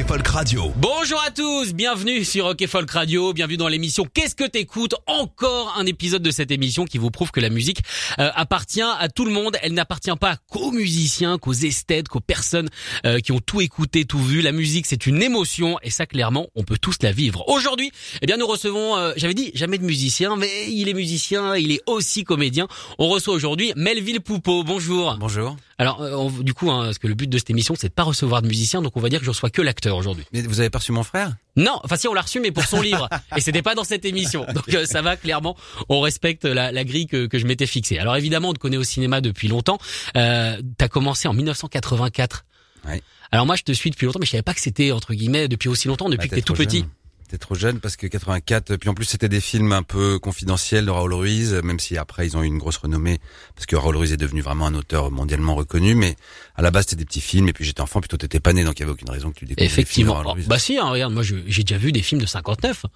[0.00, 0.72] Rock et Folk Radio.
[0.76, 4.94] Bonjour à tous, bienvenue sur Rock et Folk Radio, bienvenue dans l'émission Qu'est-ce que t'écoutes?
[5.06, 7.80] Encore un épisode de cette émission qui vous prouve que la musique
[8.18, 12.68] euh, appartient à tout le monde, elle n'appartient pas qu'aux musiciens, qu'aux esthètes, qu'aux personnes
[13.04, 14.40] euh, qui ont tout écouté, tout vu.
[14.40, 17.46] La musique c'est une émotion et ça clairement on peut tous la vivre.
[17.48, 17.90] Aujourd'hui,
[18.22, 21.72] eh bien nous recevons, euh, j'avais dit jamais de musicien, mais il est musicien, il
[21.72, 22.68] est aussi comédien.
[22.98, 25.16] On reçoit aujourd'hui Melville Poupeau, bonjour.
[25.20, 25.56] Bonjour.
[25.78, 27.92] Alors euh, on- du coup, hein, parce que le but de cette émission c'est de
[27.94, 30.24] pas recevoir de musiciens, donc on va dire que je reçois que l'acteur aujourd'hui.
[30.32, 31.34] Mais vous avez pas reçu mon frère?
[31.56, 33.08] Non, enfin si on l'a reçu, mais pour son livre.
[33.36, 34.46] Et c'était pas dans cette émission.
[34.54, 35.56] Donc euh, ça va clairement.
[35.88, 37.98] On respecte la, la grille que, que je m'étais fixée.
[37.98, 39.78] Alors évidemment, on te connaît au cinéma depuis longtemps.
[40.16, 42.44] Euh, T'as commencé en 1984.
[42.86, 43.02] Ouais.
[43.32, 45.46] Alors moi, je te suis depuis longtemps, mais je savais pas que c'était entre guillemets
[45.48, 46.84] depuis aussi longtemps, depuis Bah, que t'es tout petit.
[47.30, 50.84] T'es trop jeune parce que 84, puis en plus c'était des films un peu confidentiels
[50.84, 53.20] de Raoul Ruiz, même si après ils ont eu une grosse renommée
[53.54, 56.16] parce que Raoul Ruiz est devenu vraiment un auteur mondialement reconnu, mais
[56.56, 58.64] à la base c'était des petits films et puis j'étais enfant, toi t'étais pas né,
[58.64, 59.64] donc il y avait aucune raison que tu découvres.
[59.64, 60.14] Effectivement.
[60.14, 60.48] Les films de Raoul Ruiz.
[60.48, 62.86] bah si, hein, regarde, moi j'ai déjà vu des films de 59.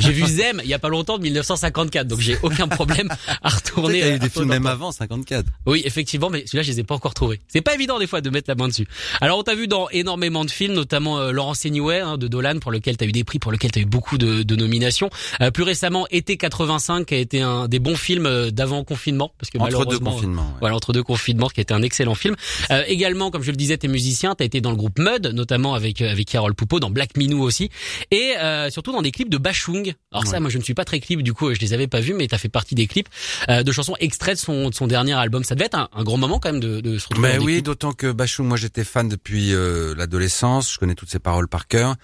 [0.00, 3.08] J'ai vu Zem il y a pas longtemps de 1954, donc j'ai aucun problème
[3.42, 3.98] à retourner.
[3.98, 5.46] il y a eu des films même avant 54.
[5.66, 7.40] Oui, effectivement, mais celui-là, je les ai pas encore trouvés.
[7.48, 8.86] C'est pas évident des fois de mettre la main dessus.
[9.20, 12.58] Alors, on t'a vu dans énormément de films, notamment euh, Laurence Anywhere hein, de Dolan,
[12.58, 15.10] pour lequel t'as eu des prix, pour lequel beaucoup de, de nominations.
[15.40, 19.32] Euh, plus récemment, Été 85, qui a été un des bons films euh, d'avant confinement,
[19.38, 20.42] parce que Entre deux confinements.
[20.42, 20.56] ouais.
[20.60, 22.34] voilà, entre deux confinements, qui a été un excellent film.
[22.70, 25.74] Euh, également, comme je le disais, t'es musicien, t'as été dans le groupe Mud, notamment
[25.74, 27.70] avec euh, avec Carole Poupeau, dans Black Minou aussi,
[28.10, 29.94] et euh, surtout dans des clips de Bachung.
[30.12, 32.00] Alors ça, moi, je ne suis pas très clip, du coup, je les avais pas
[32.00, 33.08] vus, mais t'as fait partie des clips
[33.48, 35.44] euh, de chansons extraites de son, de son dernier album.
[35.44, 37.28] Ça devait être un, un gros moment quand même de, de se retrouver.
[37.28, 40.94] Ben dans des oui, d'autant que Bachung, moi j'étais fan depuis euh, l'adolescence, je connais
[40.94, 41.94] toutes ses paroles par cœur.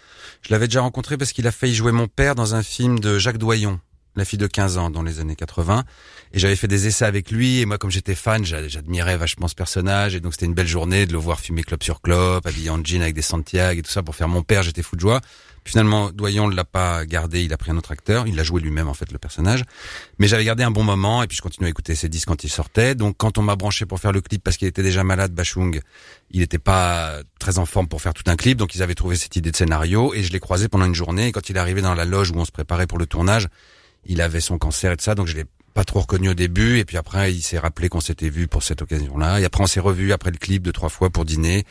[0.43, 3.19] Je l'avais déjà rencontré parce qu'il a failli jouer mon père dans un film de
[3.19, 3.81] Jacques Doyon,
[4.17, 5.85] la fille de 15 ans dans les années 80.
[6.35, 9.49] Et j'avais fait des essais avec lui et moi comme j'étais fan, j'a- j'admirais vachement
[9.49, 12.45] ce personnage et donc c'était une belle journée de le voir fumer clope sur clope,
[12.47, 14.95] habillé en jean avec des Santiago et tout ça pour faire mon père, j'étais fou
[14.97, 15.23] de joie.
[15.67, 18.61] Finalement, Doyon ne l'a pas gardé, il a pris un autre acteur, il l'a joué
[18.61, 19.65] lui-même en fait le personnage.
[20.19, 22.45] Mais j'avais gardé un bon moment et puis je continuais à écouter ses disques quand
[22.45, 22.95] il sortait.
[22.95, 25.81] Donc quand on m'a branché pour faire le clip parce qu'il était déjà malade, Bachung,
[26.31, 28.59] il n'était pas très en forme pour faire tout un clip.
[28.59, 31.29] Donc ils avaient trouvé cette idée de scénario et je l'ai croisé pendant une journée.
[31.29, 33.49] Et quand il est arrivé dans la loge où on se préparait pour le tournage,
[34.05, 35.15] il avait son cancer et tout ça.
[35.15, 38.01] Donc je l'ai pas trop reconnu au début et puis après il s'est rappelé qu'on
[38.01, 39.41] s'était vu pour cette occasion-là.
[39.41, 41.65] Et après on s'est revu après le clip deux trois fois pour dîner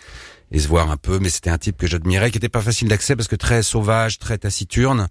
[0.54, 1.20] et se voir un peu.
[1.20, 4.20] Mais c'était un type que j'admirais, qui était pas facile d'accès parce que très sauvage,
[4.20, 5.10] très taciturne.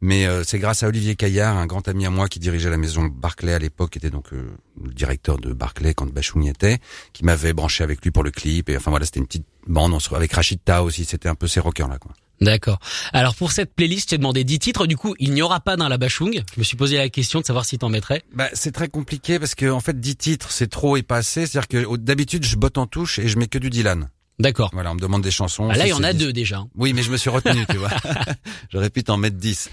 [0.00, 2.76] Mais euh, c'est grâce à Olivier Caillard, un grand ami à moi qui dirigeait la
[2.76, 4.50] maison Barclay à l'époque, qui était donc euh,
[4.82, 6.78] le directeur de Barclay quand Bachung y était,
[7.14, 8.68] qui m'avait branché avec lui pour le clip.
[8.68, 9.94] Et enfin voilà, c'était une petite bande.
[9.94, 11.04] On se avec Rachida aussi.
[11.06, 11.98] C'était un peu ces rockers là.
[11.98, 12.12] Quoi.
[12.42, 12.78] D'accord.
[13.14, 14.86] Alors pour cette playlist, j'ai demandé 10 titres.
[14.86, 16.42] Du coup, il n'y aura pas dans la Bachung.
[16.54, 18.22] Je me suis posé la question de savoir si t'en mettrais.
[18.34, 21.46] Bah, c'est très compliqué parce que en fait, 10 titres, c'est trop et pas assez.
[21.46, 24.10] C'est-à-dire que d'habitude, je botte en touche et je mets que du Dylan.
[24.38, 24.70] D'accord.
[24.72, 25.68] Voilà, on me demande des chansons.
[25.70, 26.18] Ah, là, il y en a 10.
[26.18, 26.64] deux déjà.
[26.76, 27.90] Oui, mais je me suis retenu, tu vois.
[28.72, 29.70] J'aurais pu t'en mettre 10.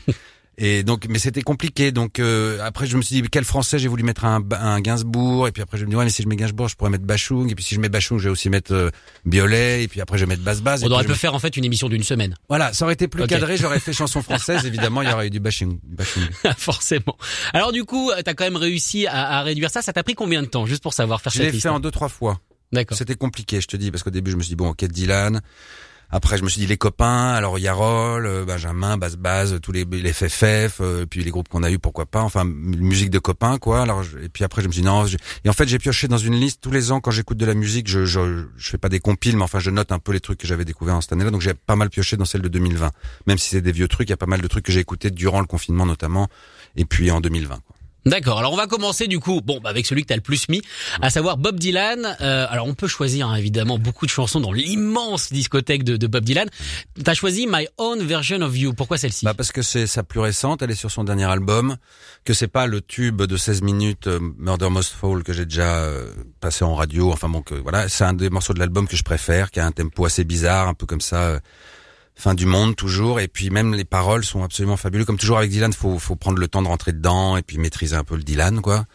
[0.60, 1.92] Et donc, mais c'était compliqué.
[1.92, 5.48] Donc euh, après, je me suis dit quel français j'ai voulu mettre un, un Gainsbourg.
[5.48, 7.06] Et puis après, je me dis ouais, mais si je mets Gainsbourg, je pourrais mettre
[7.06, 7.50] Bachung.
[7.50, 8.92] Et puis si je mets Bachung, je vais aussi mettre euh,
[9.26, 9.84] Biolay.
[9.84, 10.82] Et puis après, je vais mettre Basse Basse.
[10.84, 12.36] On aurait pu je- faire en fait une émission d'une semaine.
[12.50, 13.58] Voilà, ça aurait été plus cadré.
[13.58, 14.64] J'aurais fait chanson française.
[14.68, 15.80] Évidemment, il y aurait eu du Bachung.
[15.84, 16.24] Bachung.
[16.58, 17.18] Forcément.
[17.54, 19.82] Alors du coup, t'as quand même réussi à, à réduire ça.
[19.82, 21.70] Ça t'a pris combien de temps, juste pour savoir faire Je cette l'ai liste fait
[21.70, 22.40] en deux trois fois.
[22.74, 22.98] D'accord.
[22.98, 25.42] C'était compliqué, je te dis, parce qu'au début, je me suis dit bon, ok, Dylan.
[26.16, 29.84] Après, je me suis dit les copains, alors Yarol, euh, Benjamin, Basse Base, tous les
[29.84, 33.58] les FFF, euh, puis les groupes qu'on a eu, pourquoi pas, enfin musique de copains
[33.58, 33.82] quoi.
[33.82, 35.06] Alors je- et puis après je me suis dit non,
[35.44, 37.56] et en fait j'ai pioché dans une liste tous les ans quand j'écoute de la
[37.56, 40.20] musique, je, je je fais pas des compiles, mais enfin je note un peu les
[40.20, 42.48] trucs que j'avais découverts en cette année-là, donc j'ai pas mal pioché dans celle de
[42.50, 42.92] 2020.
[43.26, 44.82] Même si c'est des vieux trucs, il y a pas mal de trucs que j'ai
[44.82, 46.28] écoutés durant le confinement notamment,
[46.76, 47.56] et puis en 2020.
[47.66, 47.73] quoi.
[48.06, 48.40] D'accord.
[48.40, 50.62] Alors on va commencer du coup, bon, bah, avec celui que t'as le plus mis,
[51.02, 52.18] à savoir Bob Dylan.
[52.22, 56.08] Euh, alors on peut choisir hein, évidemment beaucoup de chansons dans l'immense discothèque de, de
[56.08, 56.50] Bob Dylan.
[57.04, 58.74] T'as choisi My Own Version of You.
[58.74, 59.26] Pourquoi celle-ci?
[59.26, 61.78] Bah parce que c'est sa plus récente, elle est sur son dernier album,
[62.26, 65.78] que c'est pas le tube de 16 minutes euh, Murder Most Fall que j'ai déjà
[65.78, 66.12] euh,
[66.42, 67.12] passé en radio.
[67.12, 69.66] Enfin bon, que voilà, c'est un des morceaux de l'album que je préfère, qui a
[69.66, 71.40] un tempo assez bizarre, un peu comme ça.
[72.16, 73.20] Fin du monde toujours.
[73.20, 75.06] Et puis même les paroles sont absolument fabuleuses.
[75.06, 77.96] Comme toujours avec Dylan, faut faut prendre le temps de rentrer dedans et puis maîtriser
[77.96, 78.86] un peu le Dylan, quoi.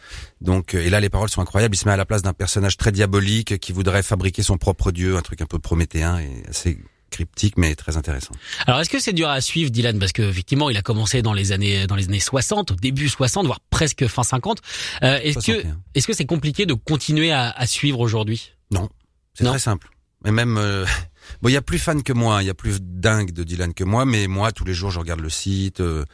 [0.41, 1.75] Donc euh, et là les paroles sont incroyables.
[1.75, 4.91] Il se met à la place d'un personnage très diabolique qui voudrait fabriquer son propre
[4.91, 6.79] dieu, un truc un peu prométhéen et assez
[7.09, 8.33] cryptique mais très intéressant.
[8.67, 9.97] Alors est-ce que c'est dur à suivre Dylan?
[9.99, 13.09] Parce que effectivement il a commencé dans les années dans les années 60, au début
[13.09, 14.61] 60 voire presque fin 50.
[15.03, 18.53] Euh, est-ce que est-ce que c'est compliqué de continuer à, à suivre aujourd'hui?
[18.71, 18.89] Non,
[19.33, 19.89] c'est très simple.
[20.23, 20.85] Mais même euh,
[21.41, 23.73] Bon, il y a plus fan que moi, il y a plus dingue de Dylan
[23.73, 26.05] que moi, mais moi tous les jours je regarde le site, euh,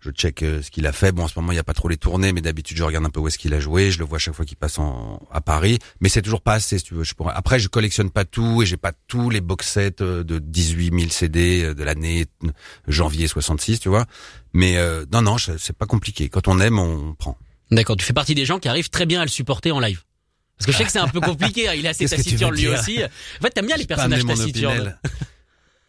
[0.00, 1.12] je check euh, ce qu'il a fait.
[1.12, 3.04] Bon, en ce moment il y a pas trop les tournées, mais d'habitude je regarde
[3.04, 3.90] un peu où est-ce qu'il a joué.
[3.90, 6.78] Je le vois chaque fois qu'il passe en, à Paris, mais c'est toujours pas assez.
[6.78, 7.32] Si tu veux, je pourrais...
[7.34, 10.98] Après, je collectionne pas tout et j'ai pas tous les box sets euh, de 18
[10.98, 12.26] 000 CD de l'année
[12.88, 14.06] janvier 66, tu vois.
[14.52, 14.76] Mais
[15.12, 16.28] non, non, c'est pas compliqué.
[16.28, 17.36] Quand on aime, on prend.
[17.70, 17.96] D'accord.
[17.96, 20.02] Tu fais partie des gens qui arrivent très bien à le supporter en live.
[20.58, 21.68] Parce que je sais que c'est un peu compliqué.
[21.68, 21.74] Hein.
[21.74, 23.02] Il a assez taciturne lui aussi.
[23.02, 24.96] En fait, t'aimes bien les personnages taciturnes.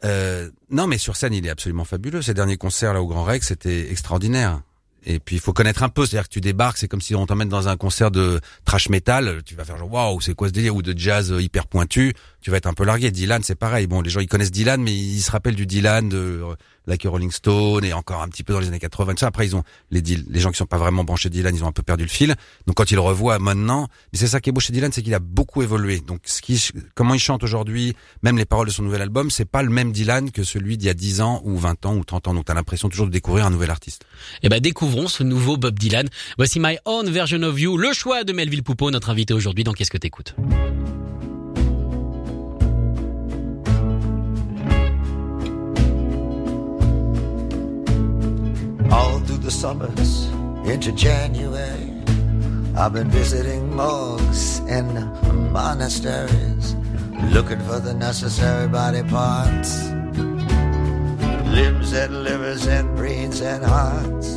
[0.04, 2.22] Euh, non, mais sur scène, il est absolument fabuleux.
[2.22, 4.62] Ses derniers concerts là au Grand Rex, c'était extraordinaire.
[5.08, 7.26] Et puis il faut connaître un peu, c'est-à-dire que tu débarques, c'est comme si on
[7.28, 10.54] t'emmène dans un concert de trash metal, tu vas faire genre waouh, c'est quoi ce
[10.54, 10.76] délire?
[10.76, 12.16] Ou de jazz hyper pointu,
[12.46, 13.10] tu vas être un peu largué.
[13.10, 13.88] Dylan, c'est pareil.
[13.88, 16.44] Bon, les gens ils connaissent Dylan, mais ils se rappellent du Dylan de
[16.86, 19.14] like Rolling Stone et encore un petit peu dans les années 80.
[19.18, 21.68] Ça, après ils ont les les gens qui sont pas vraiment branchés Dylan, ils ont
[21.68, 22.36] un peu perdu le fil.
[22.68, 25.02] Donc quand ils le revoient maintenant, mais c'est ça qui est beau chez Dylan, c'est
[25.02, 26.02] qu'il a beaucoup évolué.
[26.02, 26.64] Donc ce qui,
[26.94, 29.92] comment il chante aujourd'hui, même les paroles de son nouvel album, c'est pas le même
[29.92, 32.34] Dylan que celui d'il y a 10 ans ou 20 ans ou 30 ans.
[32.36, 34.06] Donc t'as l'impression toujours de découvrir un nouvel artiste.
[34.44, 36.08] Eh ben découvrons ce nouveau Bob Dylan.
[36.38, 39.74] Voici My Own Version of You, le choix de Melville Poupeau, notre invité aujourd'hui dans
[39.74, 40.36] Qu'est-ce que t'écoutes?
[49.46, 50.26] The summers
[50.68, 51.94] into January.
[52.76, 54.92] I've been visiting monks and
[55.54, 56.74] monasteries,
[57.30, 59.92] looking for the necessary body parts.
[61.54, 64.36] Limbs and livers and brains and hearts.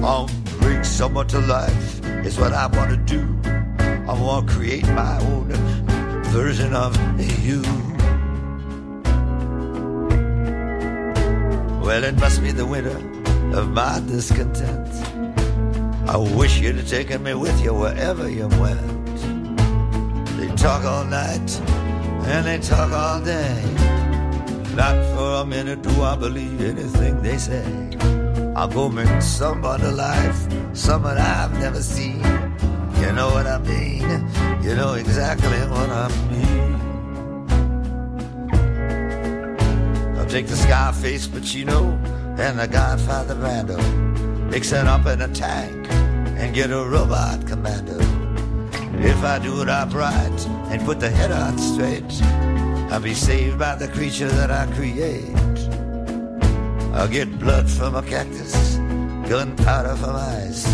[0.00, 0.30] I'll
[0.60, 3.22] bring someone to life is what I want to do.
[4.08, 5.48] I want to create my own
[6.30, 6.96] version of
[7.44, 7.62] you.
[11.84, 13.19] Well, it must be the winter
[13.54, 14.88] of my discontent.
[16.08, 19.16] I wish you'd have taken me with you wherever you went.
[20.38, 21.50] They talk all night
[22.26, 23.62] and they talk all day.
[24.74, 27.64] Not for a minute do I believe anything they say.
[28.54, 30.36] I'll go make someone alive,
[30.72, 32.22] someone I've never seen.
[33.00, 34.28] You know what I mean?
[34.62, 36.74] You know exactly what I mean.
[40.18, 41.98] I'll take the Scarface Pacino
[42.38, 43.78] and the Godfather Brando.
[44.50, 47.98] Mix it up in a tank and get a robot commando.
[48.98, 52.22] If I do it upright and put the head on straight,
[52.92, 55.36] I'll be saved by the creature that I create.
[56.94, 58.76] I'll get blood from a cactus,
[59.28, 60.66] gunpowder from ice.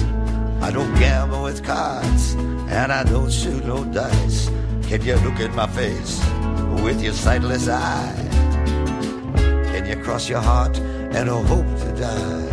[0.62, 4.49] I don't gamble with cards, and I don't shoot no dice.
[4.88, 6.19] Can you look at my face
[6.82, 8.14] with your sightless eye?
[9.73, 10.81] Can you cross your heart
[11.14, 12.47] and a hope to die.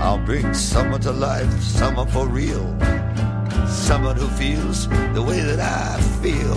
[0.00, 2.64] I'll bring someone to life, someone for real,
[3.66, 6.56] someone who feels the way that I feel.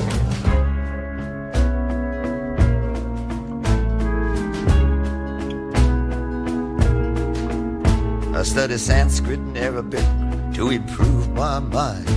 [8.35, 10.05] I study Sanskrit and Arabic
[10.53, 12.07] to improve my mind.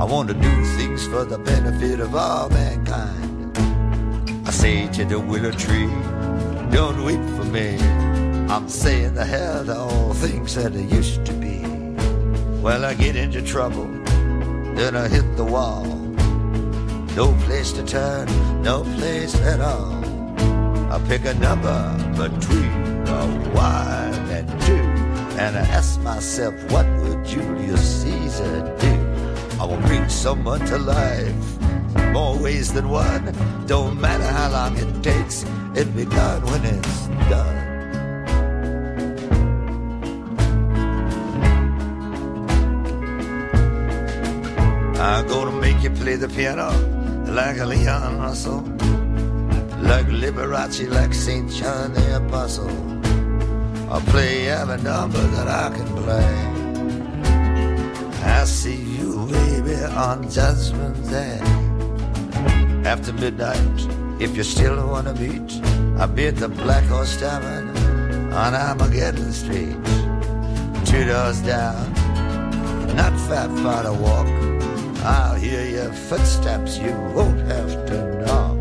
[0.00, 3.56] I want to do things for the benefit of all mankind.
[4.46, 5.90] I say to the willow tree,
[6.70, 7.78] don't weep for me.
[8.48, 11.60] I'm saying the hell to all things that I used to be.
[12.60, 13.88] Well, I get into trouble,
[14.74, 15.84] then I hit the wall.
[17.16, 18.28] No place to turn,
[18.62, 20.04] no place at all.
[20.92, 21.78] I pick a number
[22.16, 24.84] between a one and two,
[25.38, 28.94] and I ask myself, what would Julius Caesar do?
[29.60, 31.60] I will bring someone to life,
[32.12, 33.34] more ways than one.
[33.66, 37.56] Don't matter how long it takes It'll be done when it's done.
[44.98, 46.70] I'm gonna make you play the piano
[47.32, 48.60] like a Leon Russell,
[49.80, 51.48] like Liberace, like St.
[51.50, 52.68] John the Apostle.
[53.90, 56.60] I'll play every number that I can play.
[58.24, 61.38] I see you, baby, on Judgment Day.
[62.84, 65.50] After midnight, if you still wanna meet,
[65.98, 67.68] I'll be at the Black Horse Tavern
[68.32, 69.76] on Armageddon Street.
[70.84, 71.92] Two doors down,
[72.94, 74.26] not fat far to walk.
[75.02, 78.58] I'll hear your footsteps, you won't have to knock.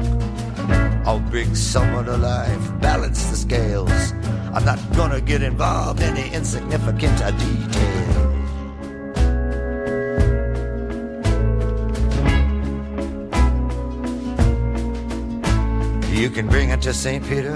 [1.05, 4.13] I'll bring someone alive, balance the scales.
[4.53, 7.98] I'm not gonna get involved in the insignificant details.
[16.19, 17.23] You can bring it to St.
[17.23, 17.55] Peter,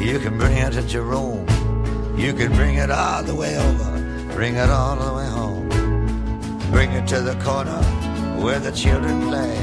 [0.00, 1.46] you can bring it to Jerome,
[2.16, 5.68] you can bring it all the way over, bring it all the way home.
[6.70, 7.82] Bring it to the corner
[8.42, 9.54] where the children play.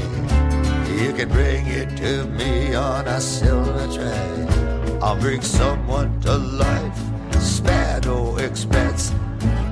[1.02, 4.98] You can bring it to me on a silver tray.
[5.02, 7.00] I'll bring someone to life,
[7.40, 9.10] spare no expense.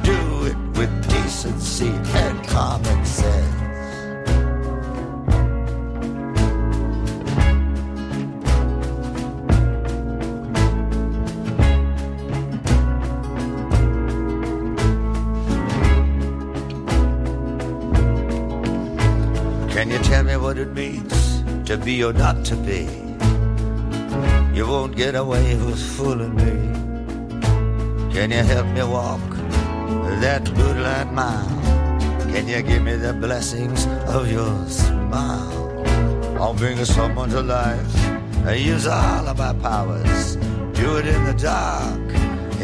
[0.02, 3.65] Do it with decency and common sense.
[20.56, 22.88] What it means to be or not to be?
[24.56, 26.54] You won't get away with fooling me.
[28.14, 29.20] Can you help me walk
[30.22, 31.46] that blue line mile?
[32.32, 35.84] Can you give me the blessings of your smile?
[36.40, 37.94] I'll bring someone to life.
[38.46, 40.36] I use all of my powers.
[40.72, 42.08] Do it in the dark,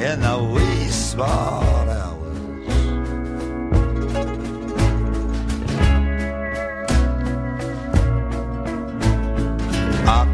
[0.01, 1.82] in the wee small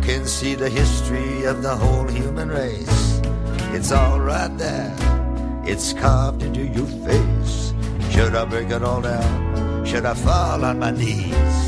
[0.09, 3.21] can see the history of the whole human race.
[3.77, 4.97] It's all right there.
[5.67, 7.75] It's carved into your face.
[8.11, 9.85] Should I break it all down?
[9.85, 11.59] Should I fall on my knees?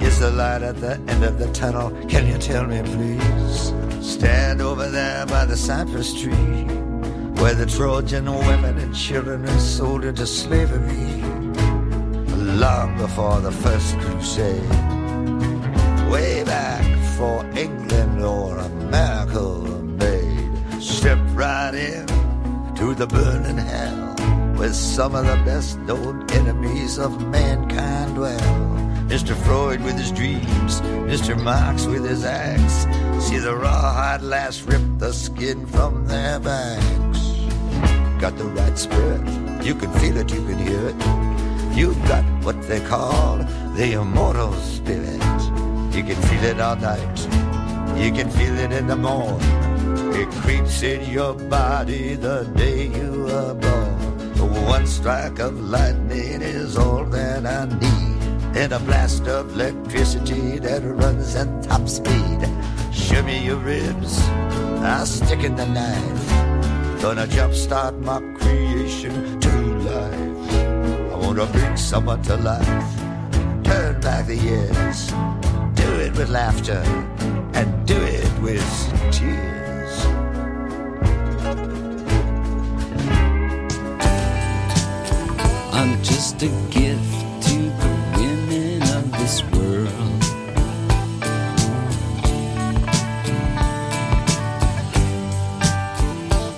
[0.00, 1.90] Is the light at the end of the tunnel?
[2.06, 3.72] Can you tell me, please?
[4.00, 6.62] Stand over there by the cypress tree,
[7.40, 11.22] where the Trojan women and children are sold into slavery,
[12.56, 14.70] long before the first crusade
[16.08, 16.53] way back
[17.24, 19.44] for England or America
[20.02, 20.82] made.
[20.82, 22.06] Step right in
[22.78, 24.14] to the burning hell
[24.58, 28.58] where some of the best known enemies of mankind dwell.
[29.14, 29.34] Mr.
[29.44, 30.72] Freud with his dreams,
[31.12, 31.32] Mr.
[31.48, 32.78] Marx with his axe.
[33.26, 37.20] See the rawhide lass rip the skin from their backs.
[38.20, 39.24] Got the right spirit,
[39.68, 40.98] you can feel it, you can hear it.
[41.78, 43.38] You've got what they call
[43.78, 45.33] the immortal spirit.
[45.94, 47.20] You can feel it all night.
[47.96, 49.40] You can feel it in the morn.
[50.12, 54.66] It creeps in your body the day you are born.
[54.66, 58.56] One strike of lightning is all that I need.
[58.56, 62.40] And a blast of electricity that runs at top speed.
[62.92, 64.18] Show me your ribs.
[64.82, 67.02] I'll stick in the knife.
[67.02, 69.52] Gonna jumpstart my creation to
[69.92, 71.12] life.
[71.12, 72.90] I wanna bring someone to life.
[73.62, 75.43] Turn back the years
[76.14, 76.82] it with laughter
[77.54, 78.64] and do it with
[79.12, 80.06] tears.
[85.72, 90.22] I'm just a gift to the women of this world.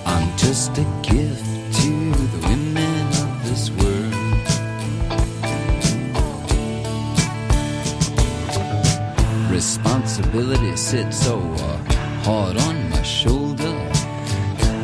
[0.05, 0.96] I'm just a
[10.17, 11.77] Responsibility sits so uh,
[12.23, 13.69] hard on my shoulder.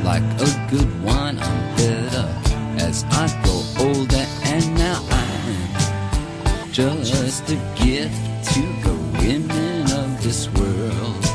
[0.04, 2.30] Like a good wine, I'm better
[2.78, 10.50] as I grow older, and now I'm just a gift to the women of this
[10.54, 11.26] world.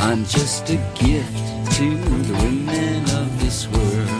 [0.00, 1.36] I'm just a gift
[1.76, 4.17] to the women of this world.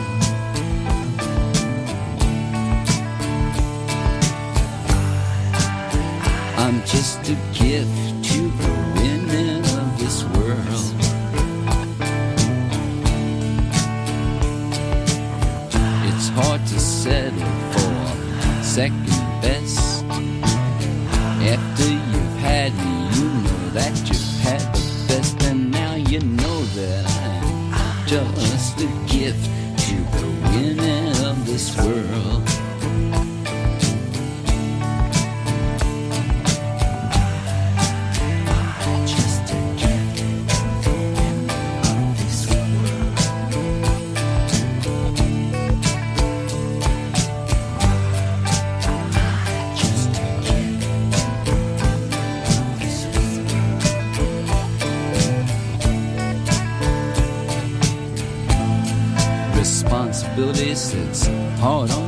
[6.60, 10.92] I'm just a gift to the women of this world.
[16.08, 17.38] It's hard to settle
[17.70, 19.06] for second
[19.40, 20.04] best.
[21.46, 26.60] After you've had me, you know that you've had the best, and now you know
[26.74, 27.06] that
[27.72, 29.44] I'm just a gift
[29.86, 32.47] to the women of this world.
[61.58, 62.07] Responsibility sits hard on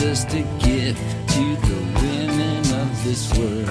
[0.00, 3.68] just a gift to the women of this world.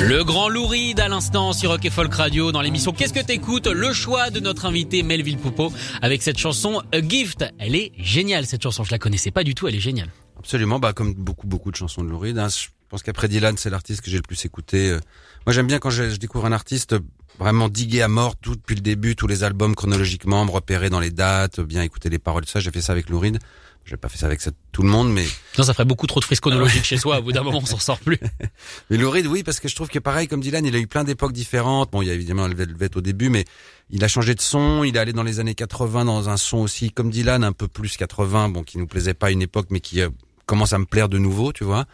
[0.00, 3.20] Le grand Lou Reed à l'instant sur Rock et Folk Radio dans l'émission Qu'est-ce que
[3.20, 3.66] t'écoutes?
[3.66, 7.44] Le choix de notre invité Melville Poupeau avec cette chanson A Gift.
[7.58, 10.08] Elle est géniale cette chanson, je la connaissais pas du tout, elle est géniale.
[10.38, 12.38] Absolument, bah comme beaucoup beaucoup de chansons de Lou Reed.
[12.38, 12.48] hein.
[12.48, 14.90] Je pense qu'après Dylan, c'est l'artiste que j'ai le plus écouté.
[14.90, 15.00] Euh,
[15.46, 16.96] Moi, j'aime bien quand je, je découvre un artiste
[17.38, 21.00] vraiment digué à mort tout depuis le début, tous les albums chronologiquement, me repérer dans
[21.00, 22.60] les dates, bien écouter les paroles, tout ça.
[22.60, 23.38] J'ai fait ça avec Lou Reed.
[23.86, 25.24] J'ai pas fait ça avec ça- tout le monde, mais
[25.58, 27.66] Non, ça ferait beaucoup trop de frises chronologiques chez soi, au bout d'un moment on
[27.66, 28.20] s'en sort plus.
[28.90, 30.86] Mais Lou Reed, oui, parce que je trouve que pareil comme Dylan, il a eu
[30.86, 31.90] plein d'époques différentes.
[31.90, 33.46] Bon, il y a évidemment le Velvet au début, mais
[33.88, 34.84] il a changé de son.
[34.84, 37.66] Il est allé dans les années 80 dans un son aussi comme Dylan, un peu
[37.68, 40.10] plus 80, bon, qui nous plaisait pas à une époque, mais qui euh,
[40.50, 41.84] commence à me plaire de nouveau, tu vois,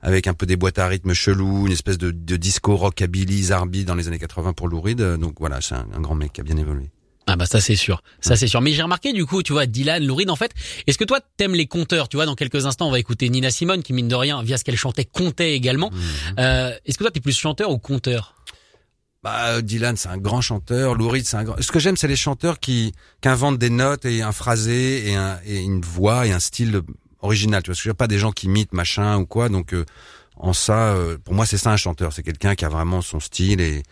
[0.00, 3.84] avec un peu des boîtes à rythme chelou, une espèce de, de disco rockabilly, zarbi
[3.84, 5.02] dans les années 80 pour Lou Reed.
[5.20, 6.90] Donc voilà, c'est un, un grand mec qui a bien évolué.
[7.26, 8.62] Ah bah ça c'est sûr, ça c'est sûr.
[8.62, 10.52] Mais j'ai remarqué du coup, tu vois, Dylan, Lou Reed, en fait,
[10.86, 12.08] est-ce que toi t'aimes les conteurs?
[12.08, 14.56] Tu vois, dans quelques instants on va écouter Nina Simone qui mine de rien, via
[14.56, 15.90] ce qu'elle chantait, comptait également.
[16.38, 18.36] Euh, est-ce que toi t'es plus chanteur ou conteur?
[19.22, 20.94] Bah, Dylan, c'est un grand chanteur.
[20.94, 21.60] Lou Reed, c'est un grand.
[21.60, 25.14] Ce que j'aime, c'est les chanteurs qui, qui inventent des notes et un phrasé et,
[25.14, 26.80] un, et une voix et un style
[27.20, 27.62] original.
[27.62, 29.48] Tu vois, parce que je pas des gens qui imitent machin ou quoi.
[29.48, 29.84] Donc, euh,
[30.36, 32.12] en ça, euh, pour moi, c'est ça un chanteur.
[32.12, 33.82] C'est quelqu'un qui a vraiment son style et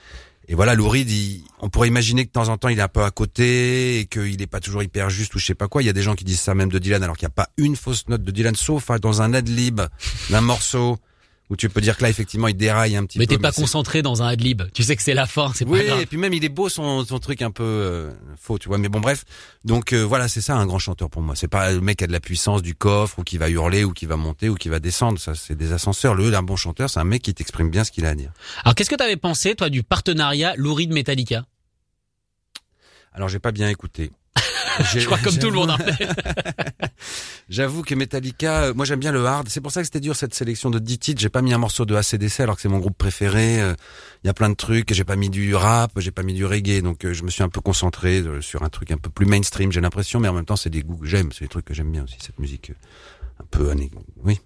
[0.48, 2.82] et voilà, Lou Reed, il- on pourrait imaginer que de temps en temps, il est
[2.82, 5.66] un peu à côté et qu'il est pas toujours hyper juste ou je sais pas
[5.66, 5.82] quoi.
[5.82, 7.34] Il y a des gens qui disent ça même de Dylan, alors qu'il n'y a
[7.34, 9.80] pas une fausse note de Dylan, sauf hein, dans un ad-lib
[10.30, 10.98] d'un morceau
[11.48, 13.36] où tu peux dire que là, effectivement, il déraille un petit Mais peu.
[13.36, 14.62] t'es pas concentré dans un adlib.
[14.74, 16.00] Tu sais que c'est la fin, c'est pas oui, grave.
[16.00, 18.78] et puis même il est beau son, son truc un peu euh, faux, tu vois.
[18.78, 19.24] Mais bon, bref.
[19.64, 21.36] Donc euh, voilà, c'est ça un grand chanteur pour moi.
[21.36, 23.84] C'est pas le mec qui a de la puissance du coffre ou qui va hurler
[23.84, 25.18] ou qui va monter ou qui va descendre.
[25.20, 26.14] Ça, c'est des ascenseurs.
[26.14, 28.32] Le, un bon chanteur, c'est un mec qui t'exprime bien ce qu'il a à dire.
[28.64, 31.44] Alors qu'est-ce que t'avais pensé toi du partenariat Lou Reed Metallica?
[33.12, 34.10] Alors j'ai pas bien écouté.
[34.94, 35.70] Je crois comme tout le monde.
[35.70, 35.78] hein.
[37.48, 39.48] J'avoue que Metallica, euh, moi j'aime bien le hard.
[39.48, 41.20] C'est pour ça que c'était dur cette sélection de 10 titres.
[41.20, 43.60] J'ai pas mis un morceau de ACDC alors que c'est mon groupe préféré.
[43.60, 43.74] Euh,
[44.24, 44.92] Il y a plein de trucs.
[44.92, 46.82] J'ai pas mis du rap, j'ai pas mis du reggae.
[46.82, 49.26] Donc euh, je me suis un peu concentré euh, sur un truc un peu plus
[49.26, 49.72] mainstream.
[49.72, 51.30] J'ai l'impression, mais en même temps c'est des goûts que j'aime.
[51.32, 52.70] C'est des trucs que j'aime bien aussi cette musique.
[52.70, 52.74] euh,
[53.40, 53.72] Un peu.
[54.24, 54.40] Oui.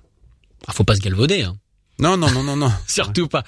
[0.67, 1.43] Ah, faut pas se galvauder.
[1.43, 1.57] Hein.
[2.01, 2.73] Non non non non non.
[2.87, 3.45] Surtout pas.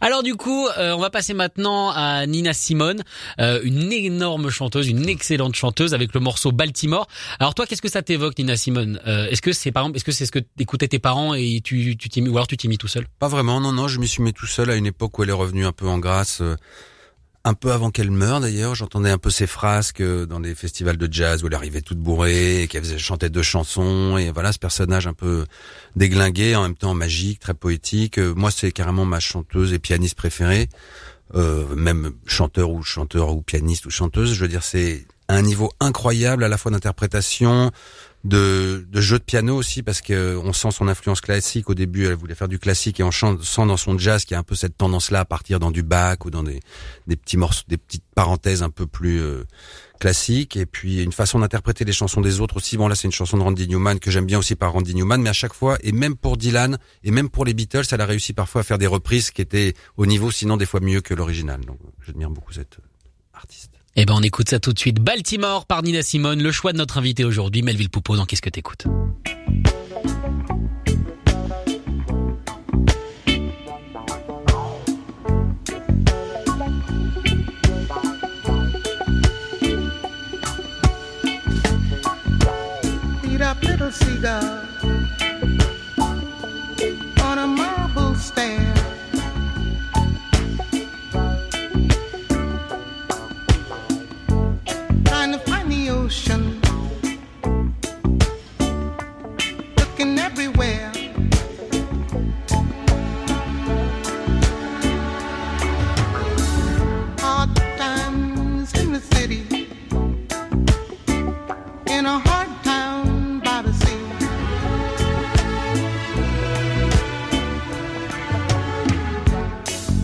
[0.00, 3.02] Alors du coup, euh, on va passer maintenant à Nina Simone,
[3.40, 7.08] euh, une énorme chanteuse, une excellente chanteuse avec le morceau Baltimore.
[7.40, 9.00] Alors toi, qu'est-ce que ça t'évoque, Nina Simone?
[9.06, 11.60] Euh, Est-ce que c'est par exemple, est-ce que c'est ce que écoutaient tes parents et
[11.62, 13.06] tu tu t'y mis ou alors tu t'y mis tout seul?
[13.18, 15.30] Pas vraiment, non, non, je m'y suis mis tout seul à une époque où elle
[15.30, 16.56] est revenue un peu en grâce, euh,
[17.46, 18.74] un peu avant qu'elle meure d'ailleurs.
[18.74, 21.98] J'entendais un peu ses frasques euh, dans des festivals de jazz où elle arrivait toute
[21.98, 25.46] bourrée, et qu'elle faisait chanter deux chansons, et voilà, ce personnage un peu
[25.94, 28.18] déglingué, en même temps magique, très poétique.
[28.18, 30.68] Euh, moi, c'est carrément ma chanteuse et pianiste préférée,
[31.36, 34.34] euh, même chanteur ou chanteur ou pianiste ou chanteuse.
[34.34, 37.70] Je veux dire, c'est un niveau incroyable à la fois d'interprétation,
[38.26, 41.70] de, de jeu de piano aussi parce que on sent son influence classique.
[41.70, 44.32] Au début elle voulait faire du classique et on chante- sent dans son jazz qu'il
[44.32, 46.60] y a un peu cette tendance là à partir dans du Bach ou dans des,
[47.06, 49.44] des petits morceaux des petites parenthèses un peu plus euh,
[50.00, 50.56] classiques.
[50.56, 52.76] Et puis une façon d'interpréter les chansons des autres aussi.
[52.76, 55.22] Bon là c'est une chanson de Randy Newman que j'aime bien aussi par Randy Newman
[55.22, 58.06] mais à chaque fois et même pour Dylan et même pour les Beatles elle a
[58.06, 61.14] réussi parfois à faire des reprises qui étaient au niveau sinon des fois mieux que
[61.14, 61.60] l'original.
[61.60, 65.00] Donc j'admire beaucoup cette euh, artiste eh ben, on écoute ça tout de suite.
[65.00, 68.50] Baltimore par Nina Simone, le choix de notre invité aujourd'hui, Melville Poupeau, dans Qu'est-ce que
[68.50, 68.86] t'écoutes?
[96.06, 96.60] ocean,
[99.76, 100.92] looking everywhere.
[107.18, 109.42] Hard times in the city,
[111.88, 114.02] in a hard town by the sea.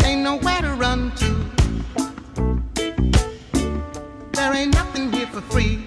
[0.05, 1.31] Ain't nowhere to run to.
[4.33, 5.82] There ain't nothing here for free.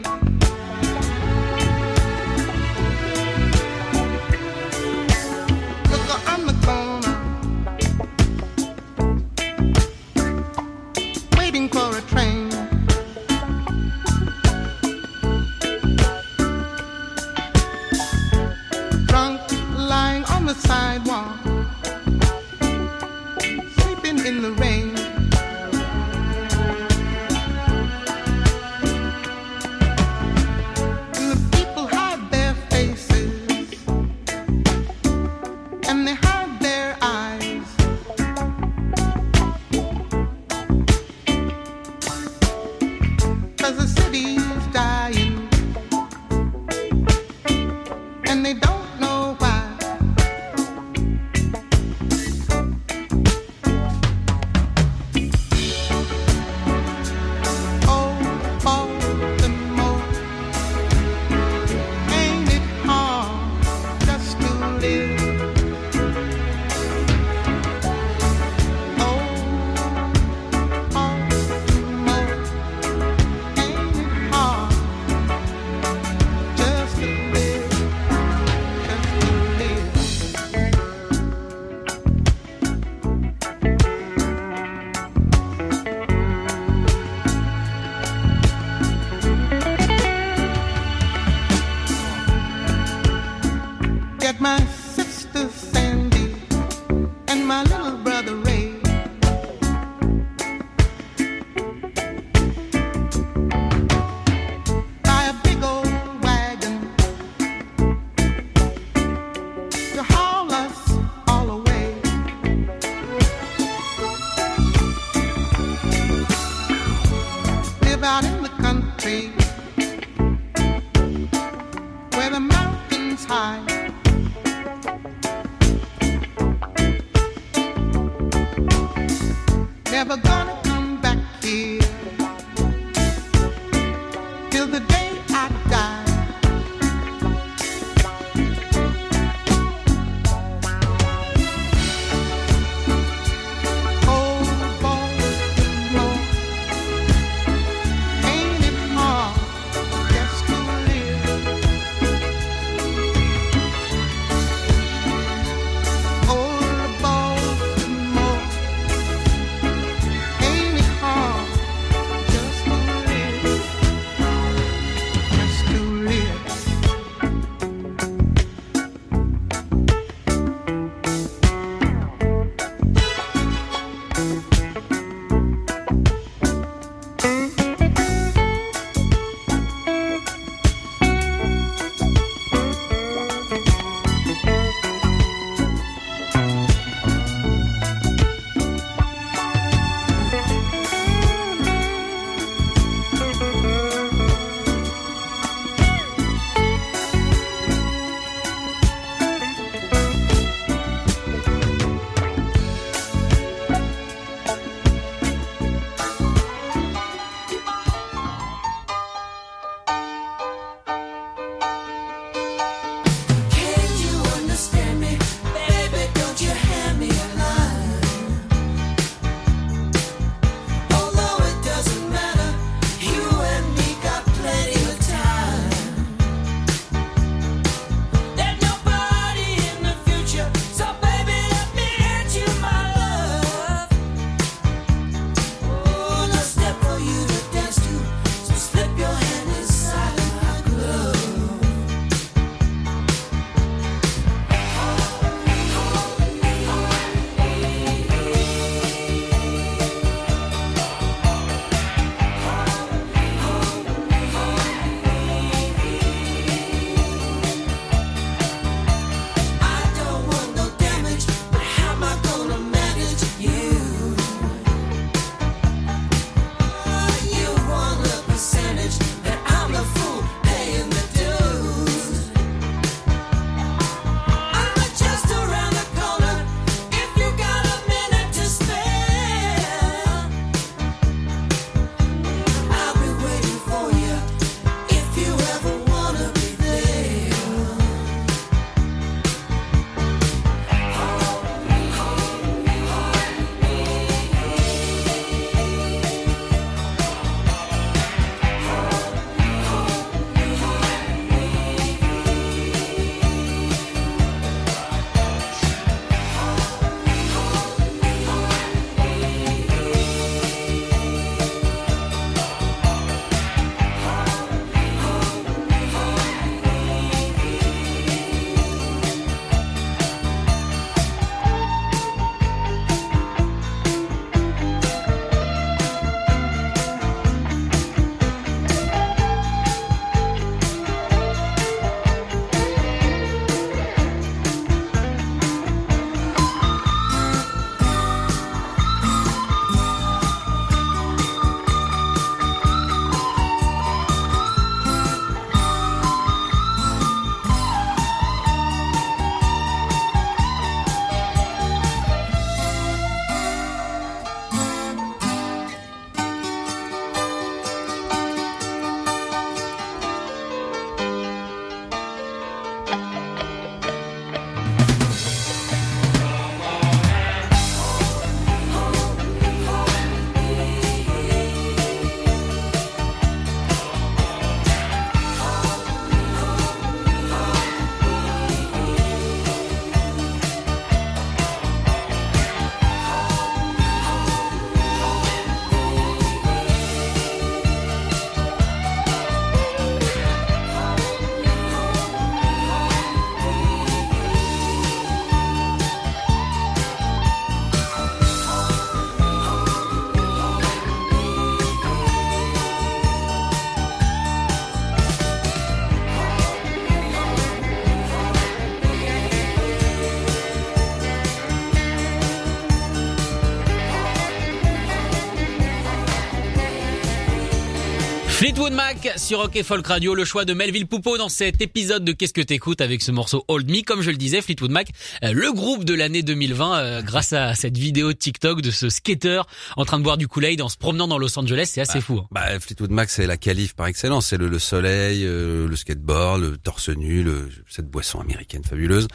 [419.03, 422.11] Mac sur Rock et Folk Radio, le choix de Melville Poupeau dans cet épisode de
[422.11, 423.81] Qu'est-ce que t'écoutes avec ce morceau Hold Me.
[423.83, 424.89] Comme je le disais, Fleetwood Mac,
[425.23, 429.41] euh, le groupe de l'année 2020, euh, grâce à cette vidéo TikTok de ce skater
[429.75, 432.19] en train de boire du Kool-Aid en se promenant dans Los Angeles, c'est assez fou.
[432.19, 432.27] hein.
[432.31, 434.27] Bah, Fleetwood Mac, c'est la qualif par excellence.
[434.27, 439.07] C'est le, le soleil, euh, le skateboard, le torse nu, le, cette boisson américaine fabuleuse.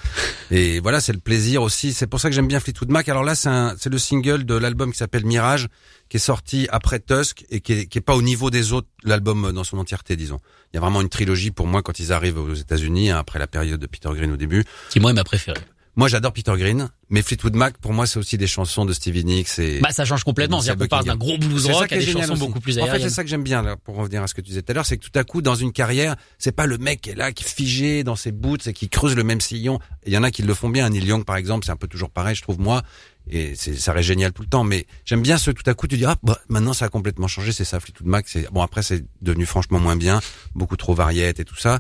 [0.51, 1.93] Et voilà, c'est le plaisir aussi.
[1.93, 3.09] C'est pour ça que j'aime bien Fleetwood Mac.
[3.09, 5.69] Alors là, c'est le single de l'album qui s'appelle Mirage,
[6.11, 8.89] qui est sorti après Tusk et qui est, qui est pas au niveau des autres,
[9.05, 10.41] l'album dans son entièreté, disons.
[10.73, 13.39] Il y a vraiment une trilogie pour moi quand ils arrivent aux États-Unis, hein, après
[13.39, 14.65] la période de Peter Green au début.
[14.91, 15.61] Qui moi est ma préférée.
[15.97, 19.25] Moi, j'adore Peter Green, mais Fleetwood Mac, pour moi, c'est aussi des chansons de Stevie
[19.25, 21.99] Nicks et Bah ça change complètement, C'est c'est-à-dire qu'on passe d'un gros blues rock à
[21.99, 22.41] des chansons aussi.
[22.41, 23.09] beaucoup plus En fait, aériennes.
[23.09, 24.75] c'est ça que j'aime bien, là, pour revenir à ce que tu disais tout à
[24.75, 27.15] l'heure, c'est que tout à coup, dans une carrière, c'est pas le mec qui est
[27.17, 29.81] là, qui est figé dans ses boots et qui creuse le même sillon.
[30.07, 30.89] Il y en a qui le font bien.
[30.89, 32.83] Neil Young, par exemple, c'est un peu toujours pareil, je trouve, moi.
[33.31, 34.65] Et ça reste génial tout le temps.
[34.65, 37.29] Mais j'aime bien ce tout à coup, tu dis, ah, bah, maintenant, ça a complètement
[37.29, 38.29] changé, c'est ça, Fleetwood Mac.
[38.29, 40.21] C'est, bon, après, c'est devenu franchement moins bien,
[40.55, 41.79] beaucoup trop variette et tout ça.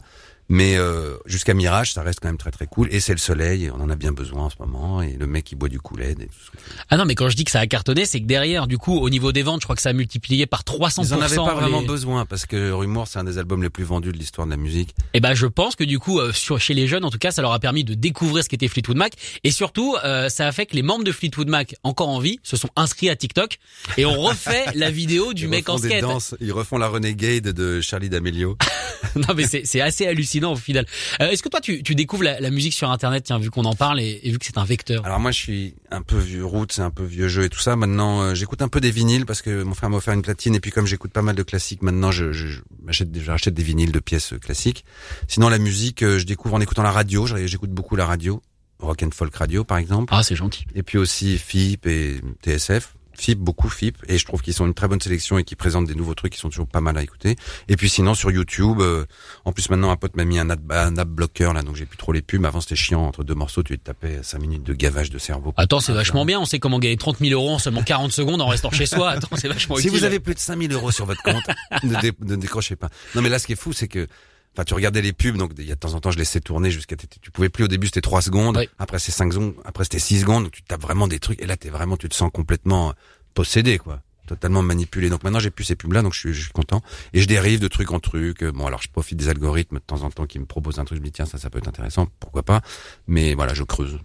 [0.50, 2.88] Mais euh, jusqu'à Mirage, ça reste quand même très très cool.
[2.90, 5.00] Et c'est le soleil, et on en a bien besoin en ce moment.
[5.00, 6.58] Et le mec qui boit du Kool-Aid et tout ça.
[6.90, 8.98] Ah non, mais quand je dis que ça a cartonné, c'est que derrière, du coup,
[8.98, 11.06] au niveau des ventes, je crois que ça a multiplié par 300%.
[11.06, 13.84] Ils en avaient pas vraiment besoin parce que Rumor, c'est un des albums les plus
[13.84, 14.94] vendus de l'histoire de la musique.
[15.14, 17.30] Et ben je pense que du coup euh, sur chez les jeunes en tout cas
[17.30, 19.12] ça leur a permis de découvrir ce qu'était Fleetwood Mac
[19.44, 22.38] et surtout euh, ça a fait que les membres de Fleetwood Mac encore en vie
[22.42, 23.58] se sont inscrits à TikTok
[23.96, 26.00] et on refait la vidéo du ils mec en skate.
[26.00, 28.56] danses, ils refont la Renegade de Charlie D'Amelio.
[29.16, 30.86] non mais c'est assez hallucinant au final.
[31.20, 33.64] Euh, Est-ce que toi tu, tu découvres la, la musique sur internet tiens vu qu'on
[33.64, 35.04] en parle et, et vu que c'est un vecteur?
[35.04, 37.60] Alors moi, je suis un peu vieux route, c'est un peu vieux jeu et tout
[37.60, 37.76] ça.
[37.76, 40.54] Maintenant, euh, j'écoute un peu des vinyles parce que mon frère m'a offert une platine
[40.54, 43.54] et puis comme j'écoute pas mal de classiques, maintenant, je, je, je m'achète des, j'achète
[43.54, 44.84] des vinyles de pièces euh, classiques.
[45.28, 47.26] Sinon, la musique, euh, je découvre en écoutant la radio.
[47.26, 48.40] J'écoute beaucoup la radio,
[48.78, 50.12] rock and folk radio par exemple.
[50.16, 50.64] Ah c'est gentil.
[50.74, 52.94] Et puis aussi FIP et TSF.
[53.20, 55.86] FIP, beaucoup FIP, et je trouve qu'ils sont une très bonne sélection et qui présentent
[55.86, 57.36] des nouveaux trucs qui sont toujours pas mal à écouter.
[57.68, 59.04] Et puis sinon sur YouTube, euh,
[59.44, 61.84] en plus maintenant un pote m'a mis un ad, un ad blocker là, donc j'ai
[61.86, 62.44] plus trop les pubs.
[62.46, 65.52] Avant c'était chiant, entre deux morceaux tu te tapais 5 minutes de gavage de cerveau.
[65.58, 68.10] Attends c'est Ah, vachement bien, on sait comment gagner 30 000 euros en seulement 40
[68.12, 69.10] secondes en restant chez soi.
[69.10, 69.98] Attends c'est vachement Si utile.
[69.98, 71.44] vous avez plus de 5000 euros sur votre compte,
[71.84, 72.88] ne, dé- ne décrochez pas.
[73.14, 74.06] Non mais là ce qui est fou c'est que
[74.54, 76.40] Enfin, tu regardais les pubs, donc il y a de temps en temps, je laissais
[76.40, 76.96] tourner jusqu'à.
[76.96, 78.56] Tu pouvais plus au début, c'était 3 secondes.
[78.56, 78.68] Oui.
[78.78, 79.54] Après, c'est 5 secondes.
[79.64, 80.44] Après, c'était 6 secondes.
[80.44, 81.40] Donc, tu tapes vraiment des trucs.
[81.40, 82.94] Et là, t'es vraiment, tu te sens complètement
[83.34, 84.02] possédé, quoi.
[84.26, 85.08] Totalement manipulé.
[85.08, 86.82] Donc maintenant, j'ai plus ces pubs-là, donc je suis, je suis content.
[87.12, 88.42] Et je dérive de truc en truc.
[88.42, 90.84] Euh, Bon, alors, je profite des algorithmes de temps en temps qui me proposent un
[90.84, 90.98] truc.
[90.98, 92.06] Je me dis tiens, ça, ça peut être intéressant.
[92.20, 92.60] Pourquoi pas
[93.08, 93.98] Mais voilà, je creuse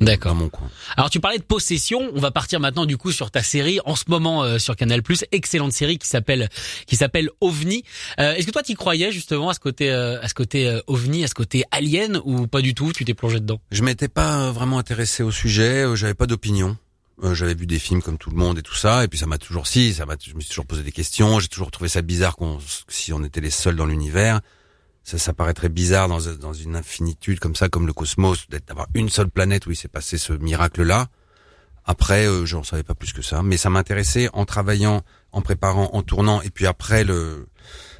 [0.00, 0.34] D'accord.
[0.34, 0.68] mon coin.
[0.96, 3.96] Alors tu parlais de possession, on va partir maintenant du coup sur ta série en
[3.96, 5.00] ce moment euh, sur Canal+,
[5.32, 6.48] excellente série qui s'appelle
[6.86, 7.82] qui s'appelle OVNI.
[8.20, 10.80] Euh, Est-ce que toi tu croyais justement à ce côté euh, à ce côté euh,
[10.86, 13.60] OVNI, à ce côté alien ou pas du tout, tu t'es plongé dedans?
[13.70, 16.76] Je m'étais pas euh, vraiment intéressé au sujet, euh, j'avais pas d'opinion.
[17.24, 19.24] Euh, j'avais vu des films comme tout le monde et tout ça, et puis ça
[19.24, 21.40] m'a toujours si, ça m'a, je me suis toujours posé des questions.
[21.40, 24.40] J'ai toujours trouvé ça bizarre qu'on, si on était les seuls dans l'univers,
[25.06, 28.88] ça, ça paraîtrait bizarre dans, dans une infinitude comme ça, comme le cosmos, d'être d'avoir
[28.92, 31.06] une seule planète où il s'est passé ce miracle-là.
[31.84, 35.90] Après, euh, j'en savais pas plus que ça, mais ça m'intéressait en travaillant, en préparant,
[35.92, 37.46] en tournant, et puis après le,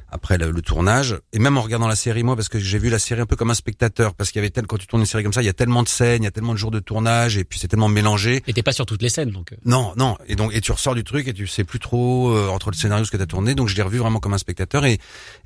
[0.09, 2.89] après le, le tournage, et même en regardant la série, moi, parce que j'ai vu
[2.89, 5.01] la série un peu comme un spectateur, parce qu'il y avait tel, quand tu tournes
[5.01, 6.57] une série comme ça, il y a tellement de scènes, il y a tellement de
[6.57, 8.41] jours de tournage, et puis c'est tellement mélangé.
[8.47, 9.51] Et t'es pas sur toutes les scènes donc.
[9.51, 9.57] euh.
[9.65, 12.47] Non, non, et donc et tu ressors du truc et tu sais plus trop euh,
[12.49, 14.85] entre le scénario ce que t'as tourné, donc je l'ai revu vraiment comme un spectateur
[14.85, 14.99] et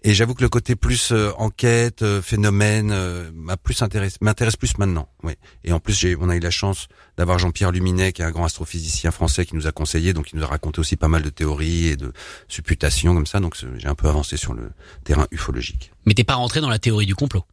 [0.03, 4.55] et j'avoue que le côté plus euh, enquête, euh, phénomène euh, m'a plus intéressé, m'intéresse
[4.55, 5.07] plus maintenant.
[5.23, 5.33] Oui.
[5.63, 8.31] Et en plus j'ai, on a eu la chance d'avoir Jean-Pierre Luminet qui est un
[8.31, 11.21] grand astrophysicien français qui nous a conseillé, donc il nous a raconté aussi pas mal
[11.23, 12.13] de théories et de
[12.47, 14.71] supputations comme ça, donc j'ai un peu avancé sur le
[15.03, 15.91] terrain ufologique.
[16.05, 17.45] Mais t'es pas rentré dans la théorie du complot.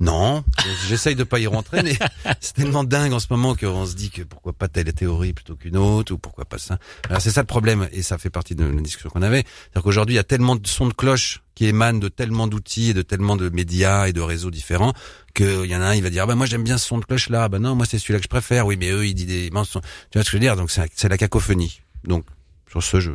[0.00, 0.42] Non,
[0.88, 1.96] j'essaye de pas y rentrer, mais
[2.40, 5.54] c'est tellement dingue en ce moment qu'on se dit que pourquoi pas telle théorie plutôt
[5.54, 6.78] qu'une autre, ou pourquoi pas ça.
[7.08, 9.44] Alors c'est ça le problème, et ça fait partie de la discussion qu'on avait.
[9.44, 12.90] C'est-à-dire qu'aujourd'hui, il y a tellement de sons de cloche qui émanent de tellement d'outils
[12.90, 14.94] et de tellement de médias et de réseaux différents
[15.34, 16.98] qu'il y en a un, il va dire, ah bah moi j'aime bien ce son
[16.98, 19.14] de cloche là, bah non, moi c'est celui-là que je préfère, oui, mais eux, ils
[19.14, 19.82] disent des mensonges.
[20.10, 20.56] Tu vois ce que je veux dire?
[20.56, 21.80] Donc c'est c'est la cacophonie.
[22.04, 22.24] Donc,
[22.70, 23.12] sur ce, je,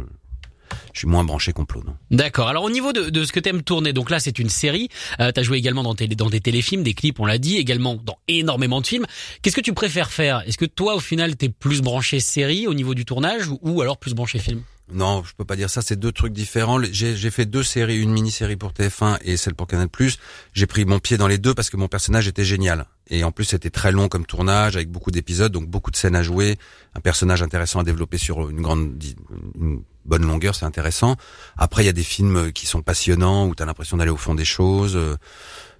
[0.93, 1.95] je suis moins branché complot, non.
[2.11, 2.47] D'accord.
[2.47, 4.89] Alors au niveau de, de ce que t'aimes tourner, donc là c'est une série.
[5.19, 7.95] Euh, T'as joué également dans, télé- dans des téléfilms, des clips, on l'a dit, également
[7.95, 9.05] dans énormément de films.
[9.41, 10.43] Qu'est-ce que tu préfères faire?
[10.47, 13.81] Est-ce que toi au final t'es plus branché série au niveau du tournage ou, ou
[13.81, 14.61] alors plus branché film?
[14.89, 15.81] Non, je peux pas dire ça.
[15.81, 16.81] C'est deux trucs différents.
[16.81, 19.89] J'ai j'ai fait deux séries, une mini-série pour TF1 et celle pour Canal+.
[20.53, 22.85] J'ai pris mon pied dans les deux parce que mon personnage était génial.
[23.09, 26.15] Et en plus, c'était très long comme tournage, avec beaucoup d'épisodes, donc beaucoup de scènes
[26.15, 26.55] à jouer,
[26.95, 29.01] un personnage intéressant à développer sur une grande,
[29.59, 31.15] une bonne longueur, c'est intéressant.
[31.57, 34.17] Après, il y a des films qui sont passionnants où tu as l'impression d'aller au
[34.17, 34.95] fond des choses.
[34.95, 35.15] Euh,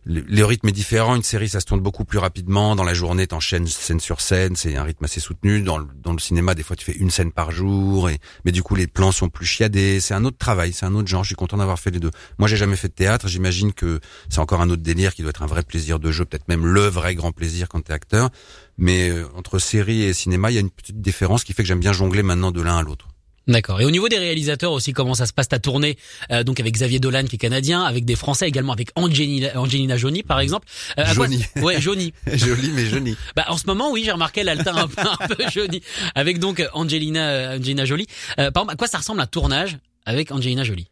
[0.10, 1.16] le, rythme est différent.
[1.16, 2.78] Une série, ça se tourne beaucoup plus rapidement.
[2.78, 4.56] Dans la journée, t'enchaînes scène sur scène.
[4.56, 5.62] C'est un rythme assez soutenu.
[5.62, 8.10] Dans le, cinéma, des fois, tu fais une scène par jour.
[8.46, 10.00] Mais du coup, les plans sont plus chiadés.
[10.00, 10.72] C'est un autre travail.
[10.72, 11.24] C'est un autre genre.
[11.24, 12.12] Je suis content d'avoir fait les deux.
[12.38, 13.28] Moi, j'ai jamais fait de théâtre.
[13.28, 16.24] J'imagine que c'est encore un autre délire qui doit être un vrai plaisir de jeu.
[16.24, 18.30] Peut-être même le vrai grand plaisir quand t'es acteur.
[18.78, 21.68] Mais euh, entre série et cinéma, il y a une petite différence qui fait que
[21.68, 23.10] j'aime bien jongler maintenant de l'un à l'autre.
[23.48, 23.80] D'accord.
[23.80, 25.98] Et au niveau des réalisateurs aussi, comment ça se passe ta tournée
[26.32, 29.98] euh, Donc avec Xavier Dolan qui est canadien, avec des Français également, avec Angelina, Angelina
[29.98, 30.68] Jolie par exemple.
[31.00, 31.44] Euh, Johnny.
[31.58, 32.14] Ouais, Johnny.
[32.34, 33.16] Joli mais Johnny.
[33.36, 35.82] Bah en ce moment, oui, j'ai remarqué elle alterne un peu, un peu Johnny.
[36.16, 38.08] Avec donc Angelina, euh, Angelina Jolie.
[38.40, 40.90] Euh, par exemple, à quoi ça ressemble un tournage avec Angelina Jolie?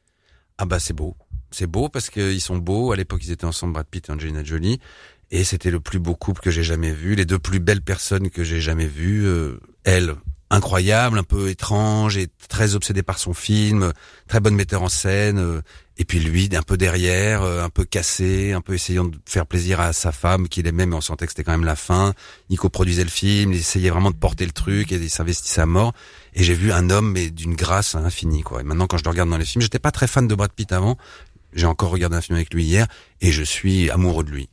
[0.57, 1.15] Ah bah c'est beau.
[1.51, 2.91] C'est beau parce qu'ils sont beaux.
[2.91, 4.79] À l'époque, ils étaient ensemble, Brad Pitt et Angelina Jolie.
[5.31, 7.15] Et c'était le plus beau couple que j'ai jamais vu.
[7.15, 9.25] Les deux plus belles personnes que j'ai jamais vues.
[9.25, 10.15] Euh, elle,
[10.55, 13.93] incroyable, un peu étrange et très obsédé par son film,
[14.27, 15.37] très bonne metteur en scène.
[15.37, 15.61] euh,
[15.97, 19.45] et puis lui, un peu derrière, euh, un peu cassé, un peu essayant de faire
[19.45, 22.13] plaisir à sa femme qu'il aimait, mais on sentait que c'était quand même la fin.
[22.49, 25.65] Il coproduisait le film, il essayait vraiment de porter le truc et il s'investissait à
[25.65, 25.93] mort.
[26.33, 28.59] Et j'ai vu un homme mais d'une grâce infinie quoi.
[28.59, 30.51] Et maintenant quand je le regarde dans les films, j'étais pas très fan de Brad
[30.51, 30.97] Pitt avant.
[31.53, 32.87] J'ai encore regardé un film avec lui hier
[33.21, 34.49] et je suis amoureux de lui.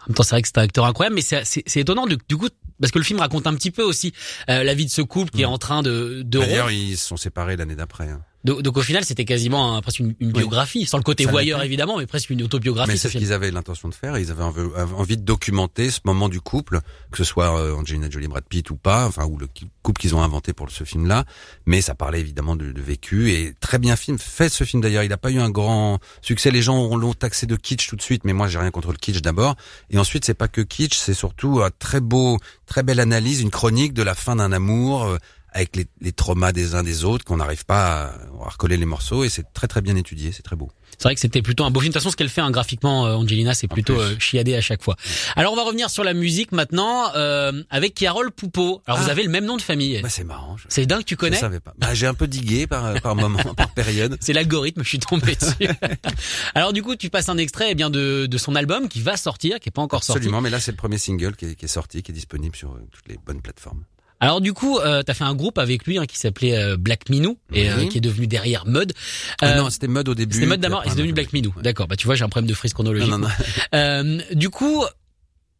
[0.00, 2.36] En même temps, c'est vrai que c'est un acteur incroyable, mais c'est étonnant du, du
[2.36, 2.50] coup
[2.80, 4.12] parce que le film raconte un petit peu aussi
[4.48, 7.06] euh, la vie de ce couple qui est en train de de D'ailleurs, ils se
[7.06, 8.08] sont séparés l'année d'après.
[8.08, 8.22] hein.
[8.44, 10.32] Donc, donc, au final, c'était quasiment un- presque une, une Oui.
[10.34, 12.90] biographie, sans le côté Ça voyeur évidemment, mais presque une autobiographie.
[12.90, 14.18] Mais ce c'est ce qu'ils avaient l'intention de faire.
[14.18, 16.80] Ils avaient envie, de documenter ce moment du couple,
[17.10, 19.48] que ce soit euh, Angelina Jolie, Brad Pitt ou pas, enfin ou le
[19.82, 21.24] couple qu'ils ont inventé pour ce film-là.
[21.66, 24.18] Mais ça parlait évidemment de, de vécu et très bien film.
[24.18, 26.50] Fait ce film d'ailleurs, il n'a pas eu un grand succès.
[26.50, 28.98] Les gens l'ont taxé de kitsch tout de suite, mais moi j'ai rien contre le
[28.98, 29.56] kitsch d'abord.
[29.90, 33.50] Et ensuite c'est pas que kitsch, c'est surtout un très beau, très belle analyse, une
[33.50, 35.16] chronique de la fin d'un amour.
[35.54, 38.84] Avec les, les traumas des uns des autres, qu'on n'arrive pas à, à recoller les
[38.86, 40.70] morceaux, et c'est très très bien étudié, c'est très beau.
[40.98, 41.90] C'est vrai que c'était plutôt un beau film.
[41.90, 44.60] De toute façon, ce qu'elle fait hein, graphiquement, euh, Angelina, c'est plutôt euh, chiadé à
[44.60, 44.94] chaque fois.
[45.34, 48.80] Alors, on va revenir sur la musique maintenant euh, avec Carole Poupeau.
[48.86, 49.10] Alors, vous Ah.
[49.12, 50.00] avez le même nom de famille.
[50.02, 50.56] Bah c'est marrant.
[50.56, 51.74] je- c'est dingue, tu Je connais savais pas.
[51.78, 54.16] Bah, j'ai un peu digué par, par moment, par période.
[54.20, 55.68] C'est l'algorithme, je suis tombé dessus.
[56.54, 59.16] Alors du coup, tu passes un extrait eh bien de, de son album qui va
[59.16, 61.64] sortir, qui est pas encore Absolument, mais là c'est le premier single qui est, qui
[61.64, 63.82] est sorti, qui est disponible sur euh, toutes les bonnes plateformes.
[64.24, 67.08] Alors du coup, euh, t'as fait un groupe avec lui hein, qui s'appelait euh, Black
[67.10, 67.88] Minou et euh, Oui.
[67.88, 68.92] qui est devenu derrière Mud.
[69.40, 70.34] Ah Euh, non, c'était mode au début.
[70.34, 71.52] C'était Mud d'abord et c'est devenu Black Minou.
[71.56, 71.62] Ouais.
[71.62, 71.86] D'accord.
[71.88, 73.10] Bah tu vois, j'ai un problème de frise chronologique.
[73.10, 73.34] Non, non, non.
[73.74, 74.84] Euh, du coup,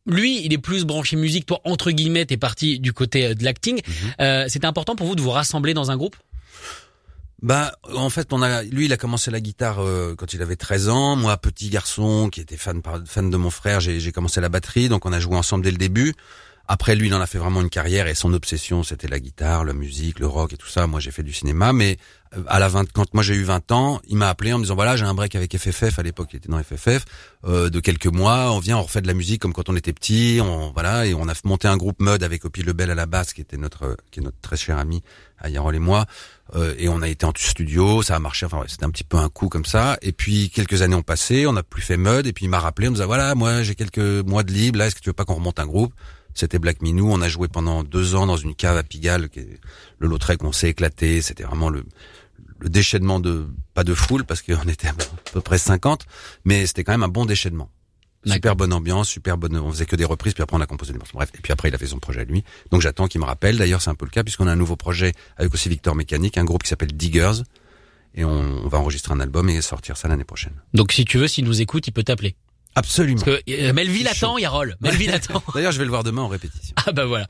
[0.07, 1.47] lui, il est plus branché musique.
[1.47, 3.77] Toi, entre guillemets, t'es parti du côté euh, de l'acting.
[3.87, 3.93] Mhm.
[4.21, 6.17] Euh, C'était important pour vous de vous rassembler dans un groupe?
[7.43, 10.57] Bah, en fait, on a, lui, il a commencé la guitare euh, quand il avait
[10.57, 11.17] 13 ans.
[11.17, 14.49] Moi, petit garçon qui était fan, par- fan de mon frère, j'ai j'ai commencé la
[14.49, 16.15] batterie, donc on a joué ensemble dès le début.
[16.67, 19.65] Après, lui, il en a fait vraiment une carrière et son obsession, c'était la guitare,
[19.65, 20.87] la musique, le rock et tout ça.
[20.87, 21.99] Moi, j'ai fait du cinéma, mais
[22.37, 24.65] euh, à la 20, quand moi j'ai eu 20 ans, il m'a appelé en me
[24.65, 25.99] disant voilà, j'ai un break avec FFF.
[25.99, 27.05] À l'époque, il était dans FFF
[27.45, 28.51] euh, de quelques mois.
[28.53, 30.39] On vient, on refait de la musique comme quand on était petit.
[30.43, 33.35] On voilà et on a monté un groupe mode avec Opie Lebel à la basse,
[33.35, 35.03] qui était notre, qui est notre très cher ami
[35.39, 36.07] à Yarol et moi.
[36.55, 38.47] Euh, et on a été en studio, ça a marché.
[38.47, 39.99] Enfin, ouais, c'était un petit peu un coup comme ça.
[40.01, 42.27] Et puis quelques années ont passé, on n'a plus fait mode.
[42.27, 44.79] Et puis il m'a rappelé, on me disait voilà, moi j'ai quelques mois de libre.
[44.79, 45.93] Là, est-ce que tu veux pas qu'on remonte un groupe?
[46.35, 47.11] C'était Black Minou.
[47.11, 49.61] On a joué pendant deux ans dans une cave à Pigalle, qui est
[49.99, 50.43] le Lautrec.
[50.45, 51.23] On s'est éclaté.
[51.23, 51.85] C'était vraiment le
[52.65, 54.95] le déchaînement de pas de foule parce qu'on était à
[55.33, 56.07] peu près 50,
[56.45, 57.71] mais c'était quand même un bon déchaînement.
[58.27, 59.55] Super bonne ambiance, super bonne.
[59.59, 61.19] On faisait que des reprises, puis après on a composé des morceaux.
[61.19, 62.43] Bref, et puis après il a fait son projet à lui.
[62.71, 63.59] Donc j'attends qu'il me rappelle.
[63.59, 66.39] D'ailleurs, c'est un peu le cas puisqu'on a un nouveau projet avec aussi Victor Mécanique,
[66.39, 67.43] un groupe qui s'appelle Diggers,
[68.15, 68.31] et on,
[68.65, 70.55] on va enregistrer un album et sortir ça l'année prochaine.
[70.73, 72.35] Donc si tu veux, s'il nous écoute, il peut t'appeler.
[72.77, 73.21] Absolument.
[73.25, 74.77] Parce que euh, Melville attend, Yarol.
[74.81, 75.43] Melville attend.
[75.55, 76.75] D'ailleurs, je vais le voir demain en répétition.
[76.87, 77.27] Ah bah voilà.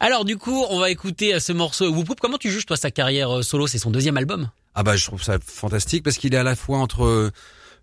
[0.00, 1.88] Alors du coup, on va écouter euh, ce morceau.
[1.90, 3.66] Whoop comment tu juges toi sa carrière euh, solo?
[3.66, 4.50] C'est son deuxième album?
[4.74, 7.30] Ah bah je trouve ça fantastique parce qu'il est à la fois entre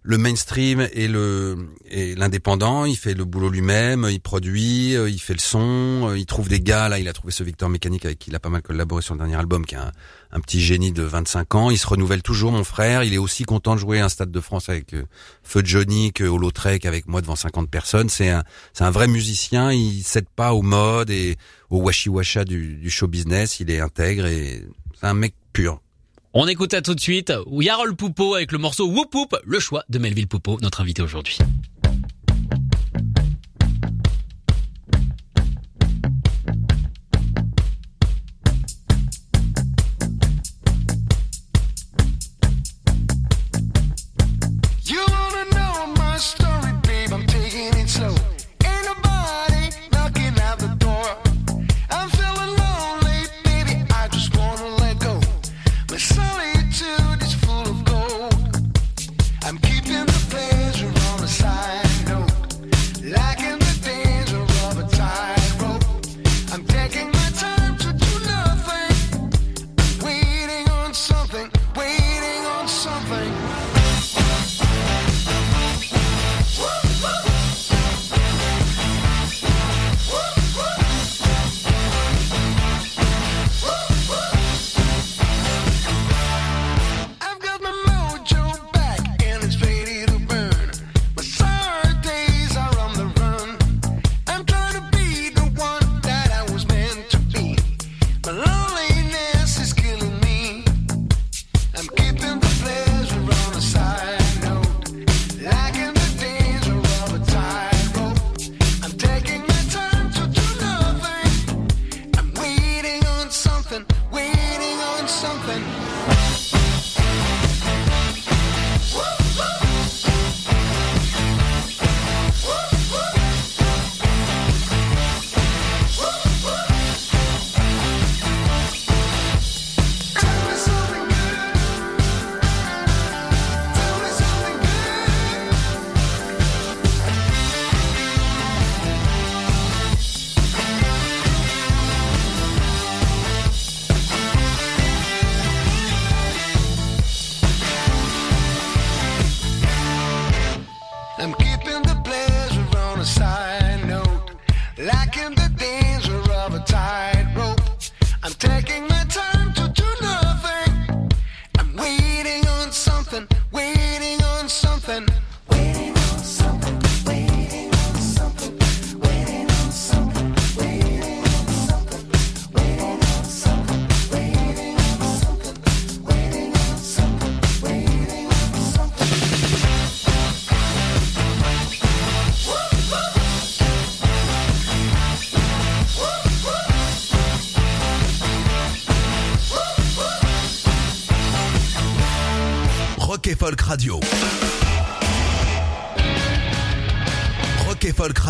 [0.05, 1.57] le mainstream et le
[2.15, 2.85] l'indépendant.
[2.85, 6.47] Il fait le boulot lui-même, il produit, euh, il fait le son, euh, il trouve
[6.47, 6.89] des gars.
[6.89, 9.15] Là, il a trouvé ce Victor Mécanique avec qui il a pas mal collaboré sur
[9.15, 11.69] le dernier album, qui est un, petit génie de 25 ans.
[11.71, 13.03] Il se renouvelle toujours, mon frère.
[13.03, 15.05] Il est aussi content de jouer un stade de France avec euh,
[15.43, 18.09] Feu Johnny que Lautrec avec moi devant 50 personnes.
[18.09, 18.43] C'est un
[18.73, 19.71] c'est un vrai musicien.
[19.71, 21.37] Il cède pas aux modes et
[21.69, 23.59] au washi washa du, du show business.
[23.59, 24.63] Il est intègre et
[24.99, 25.81] c'est un mec pur.
[26.37, 27.31] On écoute ça tout de suite.
[27.49, 31.37] Yarol Poupeau avec le morceau Whoop Whoop, le choix de Melville Poupeau, notre invité aujourd'hui.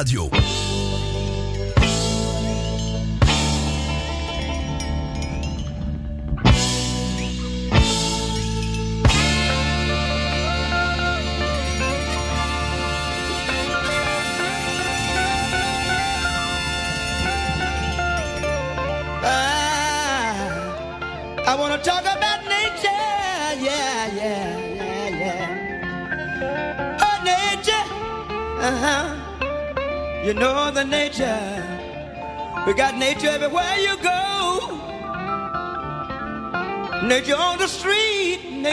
[0.06, 0.45] Radio.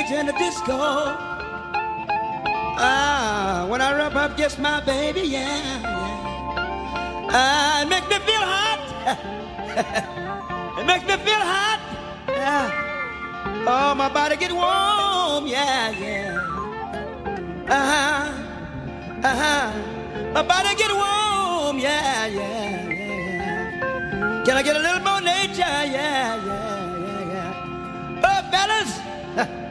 [0.05, 0.79] Street, in the disco.
[2.79, 7.29] Ah, when I rub up against my baby, yeah, yeah.
[7.31, 8.81] Ah, it makes me feel hot.
[10.79, 11.81] It makes me feel hot.
[12.29, 12.71] Yeah.
[13.69, 15.47] Oh, my body get warm.
[15.47, 16.39] Yeah, yeah.
[17.69, 18.33] Uh huh.
[19.23, 19.71] Uh huh.
[20.35, 21.79] My body get warm.
[21.79, 24.45] Yeah, yeah, yeah.
[24.45, 25.61] Can I get a little more nature?
[25.61, 28.27] Yeah, yeah, yeah, yeah.
[28.27, 29.59] Oh, fellas.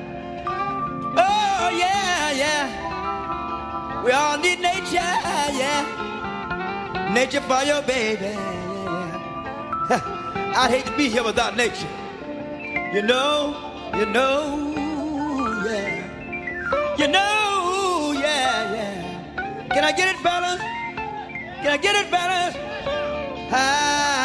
[1.78, 4.04] Yeah, yeah.
[4.04, 5.14] We all need nature.
[5.62, 7.12] Yeah.
[7.14, 8.34] Nature for your baby.
[9.90, 10.54] Yeah.
[10.56, 11.88] I'd hate to be here without nature.
[12.94, 13.56] You know,
[13.96, 14.74] you know,
[15.66, 16.98] yeah.
[16.98, 19.68] You know, yeah, yeah.
[19.74, 20.60] Can I get it, fellas?
[21.62, 22.56] Can I get it, fellas?
[23.54, 24.21] Ah.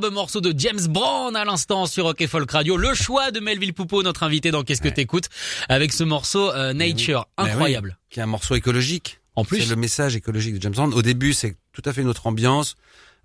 [0.00, 2.78] Superbe morceau de James Brown à l'instant sur Rock et Folk Radio.
[2.78, 5.28] Le choix de Melville Poupeau, notre invité dans Qu'est-ce que t'écoutes
[5.68, 7.98] avec ce morceau euh, Nature, oui, incroyable.
[8.08, 9.20] qui est un morceau écologique.
[9.34, 9.60] En plus.
[9.60, 10.94] C'est le message écologique de James Brown.
[10.94, 12.76] Au début, c'est tout à fait une autre ambiance,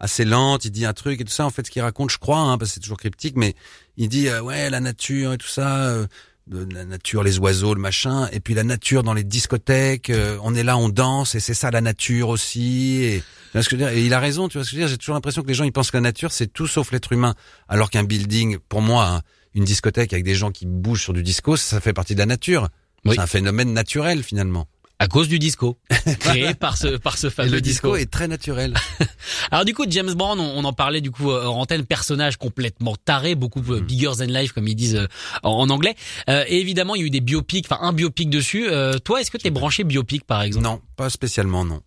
[0.01, 0.65] assez lente.
[0.65, 1.45] Il dit un truc et tout ça.
[1.45, 3.53] En fait, ce qu'il raconte, je crois, hein, parce que c'est toujours cryptique, mais
[3.95, 6.07] il dit euh, ouais la nature et tout ça, euh,
[6.47, 10.09] de la nature, les oiseaux, le machin, et puis la nature dans les discothèques.
[10.09, 13.01] euh, on est là, on danse, et c'est ça la nature aussi.
[13.01, 13.23] Et,
[13.55, 14.49] tu vois ce que je veux dire et il a raison.
[14.49, 15.89] Tu vois ce que je veux dire J'ai toujours l'impression que les gens ils pensent
[15.91, 17.35] que la nature c'est tout sauf l'être humain,
[17.69, 19.21] alors qu'un building, pour moi, hein,
[19.53, 22.25] une discothèque avec des gens qui bougent sur du disco, ça fait partie de la
[22.25, 22.67] nature.
[23.05, 23.15] Oui.
[23.15, 24.67] C'est un phénomène naturel finalement.
[24.97, 25.77] À cause du disco,
[26.19, 28.73] créé par ce par ce Et fameux le disco est très naturel.
[29.51, 32.37] Alors du coup, James Brown, on, on en parlait du coup euh, en antenne, personnage
[32.37, 33.85] complètement taré, beaucoup euh, Mm.
[33.85, 35.07] bigger than life comme ils disent euh,
[35.43, 35.95] en, en anglais.
[36.29, 38.67] Euh, et évidemment, il y a eu des biopics, enfin un biopic dessus.
[38.69, 40.63] Euh, toi, est-ce que t'es branché biopic par exemple?
[40.63, 41.81] Non, pas spécialement, non.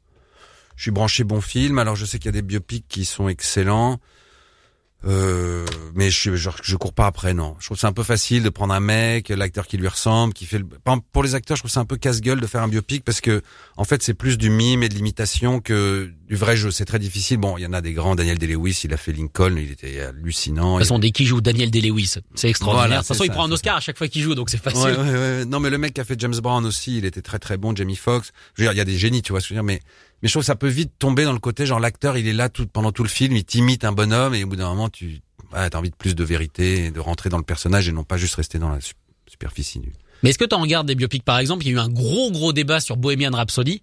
[0.79, 3.29] Je suis branché bon film, alors je sais qu'il y a des biopics qui sont
[3.29, 3.99] excellents.
[5.05, 5.67] Euh,
[5.97, 7.57] mais je, cours pas après, non.
[7.59, 10.47] Je trouve c'est un peu facile de prendre un mec, l'acteur qui lui ressemble, qui
[10.47, 10.69] fait le...
[11.13, 13.43] Pour les acteurs, je trouve c'est un peu casse-gueule de faire un biopic parce que,
[13.77, 16.71] en fait, c'est plus du mime et de l'imitation que du vrai jeu.
[16.71, 17.39] C'est très difficile.
[17.39, 18.15] Bon, il y en a des grands.
[18.15, 20.75] Daniel Day-Lewis, il a fait Lincoln, il était hallucinant.
[20.75, 22.87] De toute façon, dès qu'il joue Daniel Day-Lewis, c'est extraordinaire.
[22.89, 24.35] Voilà, de toute façon, c'est il ça, prend un Oscar à chaque fois qu'il joue,
[24.35, 24.81] donc c'est facile.
[24.83, 25.45] Ouais, ouais, ouais.
[25.47, 27.75] Non, mais le mec qui a fait James Brown aussi, il était très très bon.
[27.75, 28.31] Jamie Foxx.
[28.55, 29.65] Je veux dire, il y a des génies, tu vois ce que je veux dire.
[29.65, 29.81] Mais
[30.23, 32.33] mais je trouve que ça peut vite tomber dans le côté genre l'acteur, il est
[32.33, 34.89] là tout pendant tout le film, il t'imite un bonhomme et au bout d'un moment,
[34.89, 35.21] tu
[35.53, 38.03] ouais, as envie de plus de vérité, et de rentrer dans le personnage et non
[38.03, 38.95] pas juste rester dans la su-
[39.29, 39.93] superficie du.
[40.25, 41.65] Mais est-ce que tu en regardes des biopics par exemple?
[41.65, 43.83] Il y a eu un gros gros débat sur Bohemian Rhapsody.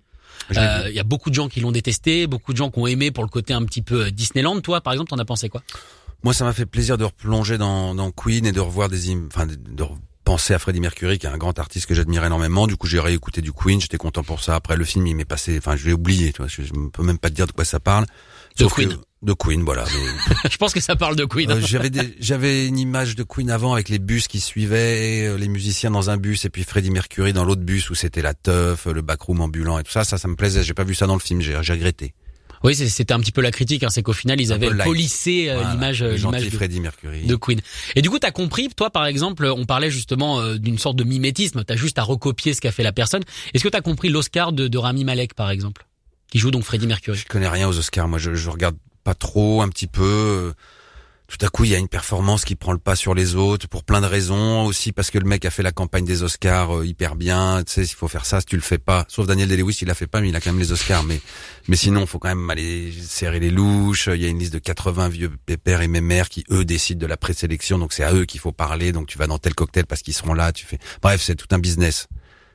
[0.56, 0.86] Euh.
[0.90, 3.12] Il y a beaucoup de gens qui l'ont détesté, beaucoup de gens qui ont aimé
[3.12, 4.60] pour le côté un petit peu euh, Disneyland.
[4.62, 5.62] Toi, par exemple, t'en as pensé quoi?
[6.24, 9.46] Moi, ça m'a fait plaisir de replonger dans, dans Queen et de revoir des, enfin,
[9.46, 9.84] de, de
[10.24, 12.66] penser à Freddie Mercury, qui est un grand artiste que j'admire énormément.
[12.66, 14.56] Du coup, j'ai réécouté du Queen, j'étais content pour ça.
[14.56, 17.04] Après, le film, il m'est passé, enfin, je l'ai oublié, tu vois, je, je peux
[17.04, 18.06] même pas te dire de quoi ça parle.
[18.58, 18.90] De Sauf Queen.
[18.90, 18.96] que-
[19.26, 19.84] de Queen, voilà.
[20.44, 21.52] Mais, Je pense que ça parle de Queen.
[21.52, 25.38] euh, j'avais des- j'avais une image de Queen avant avec les bus qui suivaient, euh,
[25.38, 28.34] les musiciens dans un bus et puis Freddie Mercury dans l'autre bus où c'était la
[28.34, 30.04] teuf, le backroom ambulant et tout ça.
[30.04, 30.64] Ça, ça me plaisait.
[30.64, 31.42] J'ai pas vu ça dans le film.
[31.42, 32.14] J'ai j'ai regretté.
[32.64, 35.50] Oui, c'était un petit peu la critique, hein, c'est qu'au final ils Un avaient polissé
[35.50, 37.26] euh, Voilà, l'image, euh, l'image de, Freddie Mercury.
[37.28, 37.62] de Queen.
[37.96, 41.04] Et du coup, t'as compris, toi par exemple, on parlait justement euh, d'une sorte de
[41.04, 41.64] mimétisme.
[41.64, 43.22] T'as juste à recopier ce qu'a fait la personne.
[43.54, 45.86] Est-ce que t'as compris l'Oscar de, de Rami Malek par exemple,
[46.32, 47.18] qui joue donc Freddie Mercury?
[47.20, 48.08] Je connais rien aux Oscars.
[48.08, 50.04] Moi, je, je regarde pas trop, un petit peu.
[50.04, 50.54] euh,
[51.28, 53.68] Tout à coup, il y a une performance qui prend le pas sur les autres
[53.68, 54.66] pour plein de raisons.
[54.66, 57.64] Aussi parce que le mec a fait la campagne des Oscars euh, hyper bien.
[57.64, 58.42] Tu sais, il faut faire ça.
[58.42, 60.42] Si tu le fais pas, sauf Daniel Day-Lewis, il l'a fait pas, mais il a
[60.42, 61.04] quand même les Oscars.
[61.04, 61.20] Mais
[61.68, 64.08] mais sinon, faut quand même aller serrer les louches.
[64.14, 67.08] Il y a une liste de 80 vieux pépères et mémères qui eux décident de
[67.08, 67.78] la présélection.
[67.80, 68.92] Donc c'est à eux qu'il faut parler.
[68.92, 70.52] Donc tu vas dans tel cocktail parce qu'ils seront là.
[70.52, 70.80] Tu fais.
[71.02, 72.08] Bref, c'est tout un business.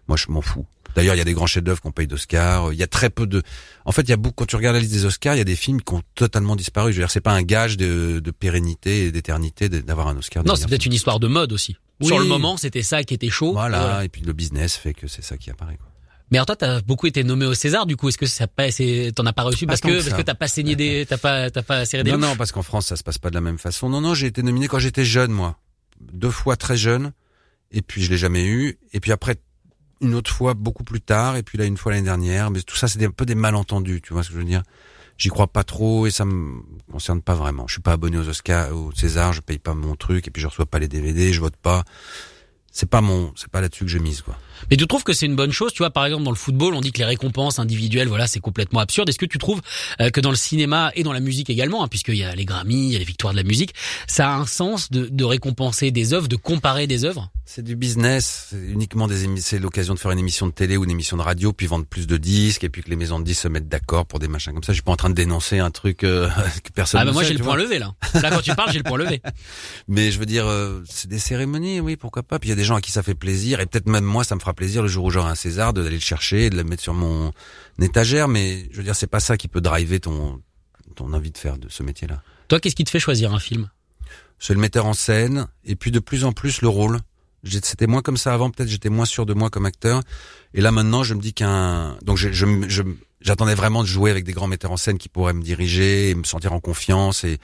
[0.06, 0.66] Moi, je m'en fous.
[0.94, 2.72] D'ailleurs, il y a des grands chefs-d'œuvre qu'on paye d'Oscars.
[2.72, 3.42] Il y a très peu de.
[3.84, 4.34] En fait, il y a beaucoup.
[4.36, 6.56] Quand tu regardes la liste des Oscars, il y a des films qui ont totalement
[6.56, 6.92] disparu.
[6.92, 10.44] Je veux dire, c'est pas un gage de, de pérennité et d'éternité d'avoir un Oscar.
[10.44, 11.76] Non, c'est peut-être une histoire de mode aussi.
[12.00, 12.06] Oui.
[12.08, 13.52] Sur le moment, c'était ça qui était chaud.
[13.52, 14.04] Voilà.
[14.04, 15.76] Et puis le business fait que c'est ça qui apparaît.
[15.76, 15.86] Quoi.
[16.30, 17.86] Mais alors toi, t'as beaucoup été nommé au César.
[17.86, 20.22] Du coup, est-ce que ça pas, c'est- t'en as pas reçu parce que parce que
[20.22, 22.86] t'as pas saigné des, t'as pas, t'as pas serré des Non, non, parce qu'en France,
[22.86, 23.88] ça se passe pas de la même façon.
[23.88, 25.58] Non, non, j'ai été nominé quand j'étais jeune, moi.
[26.12, 27.12] Deux fois très jeune.
[27.72, 28.78] Et puis, je l'ai jamais eu.
[28.92, 29.36] Et puis après,
[30.00, 31.36] une autre fois beaucoup plus tard.
[31.36, 32.50] Et puis là, une fois l'année dernière.
[32.50, 34.00] Mais tout ça, c'est un peu des malentendus.
[34.02, 34.62] Tu vois ce que je veux dire?
[35.18, 37.66] J'y crois pas trop et ça me concerne pas vraiment.
[37.66, 40.40] Je suis pas abonné aux Oscars, au César, je paye pas mon truc et puis
[40.40, 41.84] je reçois pas les DVD, je vote pas.
[42.72, 44.38] C'est pas mon, c'est pas là-dessus que je mise, quoi.
[44.70, 46.74] Mais tu trouves que c'est une bonne chose, tu vois, par exemple dans le football,
[46.74, 49.08] on dit que les récompenses individuelles, voilà, c'est complètement absurde.
[49.08, 49.60] Est-ce que tu trouves
[50.00, 52.44] euh, que dans le cinéma et dans la musique également, hein, puisqu'il y a les
[52.44, 53.74] Grammy, il y a les victoires de la musique,
[54.06, 57.30] ça a un sens de, de récompenser des œuvres, de comparer des œuvres?
[57.52, 60.84] C'est du business, c'est uniquement des c'est l'occasion de faire une émission de télé ou
[60.84, 63.24] une émission de radio, puis vendre plus de disques, et puis que les maisons de
[63.24, 64.72] disques se mettent d'accord pour des machins comme ça.
[64.72, 66.28] Je suis pas en train de dénoncer un truc euh,
[66.64, 67.94] que personne Ah bah moi j'ai le point levé là.
[68.14, 69.20] Là quand tu parles, j'ai le point levé.
[69.88, 72.38] Mais je veux dire, euh, c'est des cérémonies, oui, pourquoi pas.
[72.38, 74.22] Puis il y a des gens à qui ça fait plaisir, et peut-être même moi,
[74.22, 76.50] ça me fera plaisir le jour où j'aurai un César de d'aller le chercher, et
[76.50, 77.32] de le mettre sur mon
[77.80, 78.28] étagère.
[78.28, 80.40] Mais je veux dire, c'est pas ça qui peut driver ton
[80.96, 82.22] ton envie de faire de ce métier-là.
[82.48, 83.70] Toi, qu'est-ce qui te fait choisir un film?
[84.38, 86.98] C'est le metteur en scène, et puis de plus en plus le rôle.
[87.44, 90.02] C'était moins comme ça avant, peut-être j'étais moins sûr de moi comme acteur.
[90.52, 91.96] Et là maintenant, je me dis qu'un...
[92.02, 92.82] Donc je, je, je-
[93.22, 96.14] j'attendais vraiment de jouer avec des grands metteurs en scène qui pourraient me diriger et
[96.14, 97.24] me sentir en confiance.
[97.24, 97.38] Et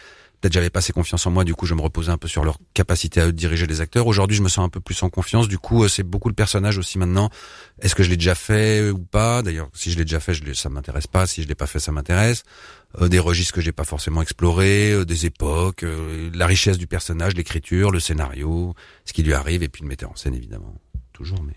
[0.46, 2.44] peut-être j'avais pas assez confiance en moi, du coup je me reposais un peu sur
[2.44, 4.06] leur capacité à diriger les acteurs.
[4.06, 5.48] Aujourd'hui, je me sens un peu plus en confiance.
[5.48, 7.30] Du coup, euh, c'est beaucoup le personnage aussi maintenant.
[7.80, 9.42] Est-ce que je l'ai déjà fait ou pas?
[9.42, 11.26] D'ailleurs, si je l'ai déjà fait, je ça m'intéresse pas.
[11.26, 12.44] Si je l'ai pas fait, ça m'intéresse.
[13.00, 16.86] Euh, des registres que j'ai pas forcément explorés, euh, des époques, euh, la richesse du
[16.86, 18.74] personnage, l'écriture, le scénario,
[19.04, 20.74] ce qui lui arrive, et puis le metteur en scène évidemment,
[21.12, 21.42] toujours.
[21.42, 21.54] Mais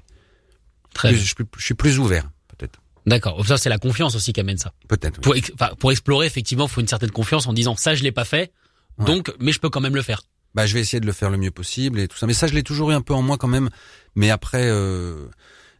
[0.93, 3.45] Très plus- je, suis plus- je suis plus ouvert, peut-être, D'accord.
[3.45, 4.73] Ça c'est la confiance aussi qui amène ça.
[4.87, 5.17] peut-être.
[5.17, 5.21] oui.
[5.21, 8.11] Pour, ex- pour explorer, effectivement, il faut une certaine confiance en disant ça je l'ai
[8.11, 8.51] pas fait,
[8.99, 9.05] Ouais.
[9.05, 10.21] donc mais je peux quand même le faire.
[10.55, 12.25] Bah, je vais essayer de le faire le mieux possible et tout ça.
[12.25, 13.69] Mais ça, je l'ai toujours eu un peu en moi quand même.
[14.15, 15.27] Mais après, euh,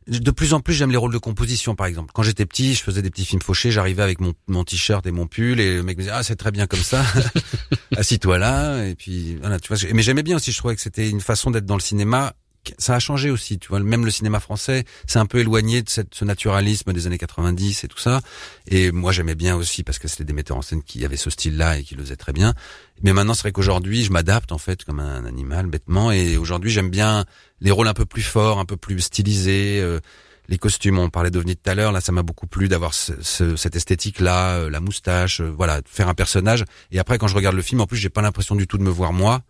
[0.08, 2.12] de plus en plus, j'aime les rôles de composition, par exemple.
[2.14, 3.72] Quand j'étais petit, je faisais des petits films fauchés.
[3.72, 6.36] J'arrivais avec mon, mon t-shirt et mon pull et le mec me disait ah c'est
[6.36, 7.04] très bien comme ça.
[7.98, 9.60] Assis-toi là et puis voilà.
[9.60, 9.78] Tu vois.
[9.94, 10.52] Mais j'aimais bien aussi.
[10.52, 12.34] Je trouvais que c'était une façon d'être dans le cinéma.
[12.78, 13.80] Ça a changé aussi, tu vois.
[13.80, 17.88] Même le cinéma français, c'est un peu éloigné de ce naturalisme des années 90 et
[17.88, 18.22] tout ça.
[18.68, 21.30] Et moi, j'aimais bien aussi parce que c'était des metteurs en scène qui avaient ce
[21.30, 22.54] style-là et qui le faisaient très bien.
[23.02, 26.12] Mais maintenant, c'est vrai qu'aujourd'hui, je m'adapte en fait comme un animal bêtement.
[26.12, 27.26] Et aujourd'hui, j'aime bien
[27.62, 29.80] les rôles un peu plus forts, un peu plus stylisés.
[29.82, 30.00] euh,
[30.48, 31.92] les costumes, on parlait d'OVNI tout à l'heure.
[31.92, 35.82] Là, ça m'a beaucoup plu d'avoir ce- ce- cette esthétique-là, euh, la moustache, euh, voilà,
[35.86, 36.66] faire un personnage.
[36.92, 38.84] Et après, quand je regarde le film, en plus, j'ai pas l'impression du tout de
[38.84, 39.44] me voir moi,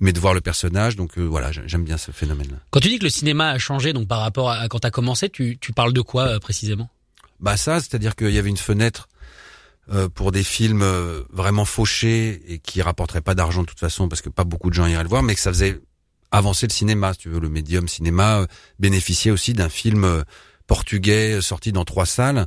[0.00, 0.96] mais de voir le personnage.
[0.96, 2.56] Donc euh, voilà, j'ai- j'aime bien ce phénomène-là.
[2.70, 5.28] Quand tu dis que le cinéma a changé, donc par rapport à quand t'as commencé,
[5.28, 6.88] tu, tu parles de quoi euh, précisément?
[7.40, 9.08] Bah ça, c'est-à-dire qu'il y avait une fenêtre
[9.92, 14.08] euh, pour des films euh, vraiment fauchés et qui rapporteraient pas d'argent de toute façon
[14.08, 15.80] parce que pas beaucoup de gens iraient le voir, mais que ça faisait
[16.30, 17.40] avancer le cinéma, si tu veux.
[17.40, 18.46] Le médium cinéma euh,
[18.78, 20.22] bénéficiait aussi d'un film euh,
[20.66, 22.46] portugais sorti dans trois salles,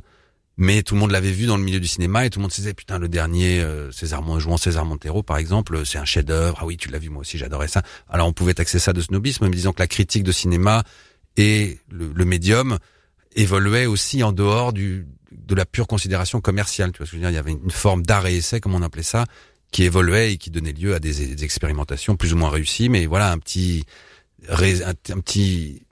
[0.58, 2.52] mais tout le monde l'avait vu dans le milieu du cinéma et tout le monde
[2.52, 5.98] se disait putain le dernier euh, César Mon- jouant César Montero par exemple, euh, c'est
[5.98, 6.58] un chef-d'œuvre.
[6.60, 7.82] Ah oui, tu l'as vu moi aussi, j'adorais ça.
[8.08, 10.84] Alors on pouvait taxer ça de snobisme, mais disons que la critique de cinéma
[11.36, 12.78] et le, le médium
[13.34, 16.92] évoluait aussi en dehors du de la pure considération commerciale.
[16.92, 17.30] Tu vois ce que je veux dire?
[17.30, 19.24] Il y avait une forme d'art et essai, comme on appelait ça,
[19.70, 23.06] qui évoluait et qui donnait lieu à des, des expérimentations plus ou moins réussies, mais
[23.06, 23.84] voilà un petit
[24.50, 24.54] un,
[24.90, 25.82] un petit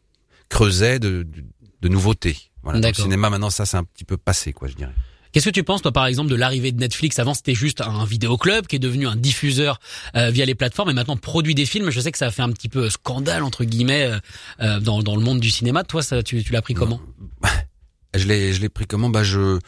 [0.50, 1.44] creuset de, de,
[1.80, 2.49] de nouveautés.
[2.62, 2.86] Voilà.
[2.88, 4.94] Le cinéma maintenant, ça c'est un petit peu passé, quoi, je dirais.
[5.32, 7.18] Qu'est-ce que tu penses, toi, par exemple, de l'arrivée de Netflix?
[7.20, 9.78] Avant, c'était juste un vidéoclub qui est devenu un diffuseur
[10.16, 11.90] euh, via les plateformes et maintenant produit des films.
[11.90, 14.18] Je sais que ça a fait un petit peu scandale entre guillemets euh,
[14.60, 15.84] euh, dans, dans le monde du cinéma.
[15.84, 17.00] Toi, ça, tu, tu l'as pris comment?
[18.16, 19.08] Je l'ai, je l'ai pris comment?
[19.08, 19.60] Bah je,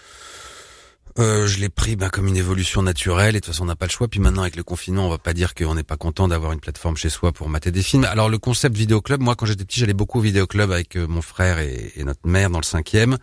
[1.19, 3.37] euh, je l'ai pris bah, comme une évolution naturelle.
[3.37, 4.09] Et de toute façon, on n'a pas le choix.
[4.09, 6.61] Puis maintenant, avec le confinement, on va pas dire qu'on n'est pas content d'avoir une
[6.61, 8.05] plateforme chez soi pour mater des films.
[8.05, 11.23] Alors le concept vidéoclub, moi, quand j'étais petit, j'allais beaucoup au vidéoclub avec euh, mon
[11.23, 13.19] frère et notre mère dans le cinquième.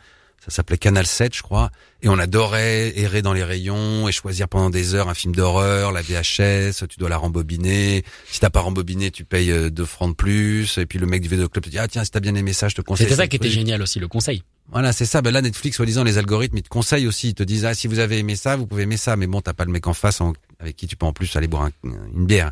[0.45, 1.69] Ça s'appelait Canal 7, je crois.
[2.01, 5.91] Et on adorait errer dans les rayons et choisir pendant des heures un film d'horreur,
[5.91, 8.03] la VHS, tu dois la rembobiner.
[8.31, 10.77] Si t'as pas rembobiné, tu payes euh, deux francs de plus.
[10.77, 12.69] Et puis le mec du vidéoclub te dit, ah tiens, si t'as bien aimé ça,
[12.69, 13.05] je te conseille.
[13.07, 14.43] C'était ça qui était génial aussi, le conseil.
[14.71, 15.21] Voilà, c'est ça.
[15.21, 17.29] Ben là, Netflix, soi-disant, les algorithmes, ils te conseillent aussi.
[17.29, 19.15] Ils te disent, ah, si vous avez aimé ça, vous pouvez aimer ça.
[19.17, 21.35] Mais bon, t'as pas le mec en face en- avec qui tu peux en plus
[21.35, 21.71] aller boire un-
[22.15, 22.51] une bière.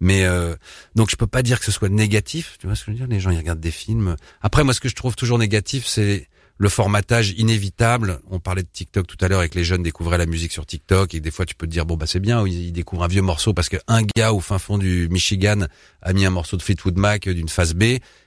[0.00, 0.54] Mais euh,
[0.96, 2.56] donc, je peux pas dire que ce soit négatif.
[2.60, 3.06] Tu vois ce que je veux dire?
[3.06, 4.16] Les gens, ils regardent des films.
[4.42, 6.28] Après, moi, ce que je trouve toujours négatif, c'est
[6.62, 8.20] le formatage inévitable.
[8.30, 11.12] On parlait de TikTok tout à l'heure avec les jeunes découvraient la musique sur TikTok
[11.12, 13.20] et des fois tu peux te dire bon bah c'est bien ils découvrent un vieux
[13.20, 15.66] morceau parce que un gars au fin fond du Michigan
[16.02, 17.82] a mis un morceau de Fleetwood Mac d'une phase B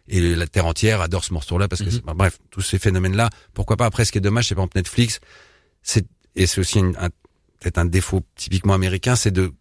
[0.10, 3.30] et la terre entière adore ce morceau-là parce que c'est- bah, bref tous ces phénomènes-là.
[3.54, 3.86] Pourquoi pas?
[3.86, 5.22] Après ce qui est dommage c'est par exemple Netflix
[5.82, 6.06] c'est
[6.36, 6.92] et c'est aussi un-
[7.62, 9.54] peut-être un défaut typiquement américain c'est de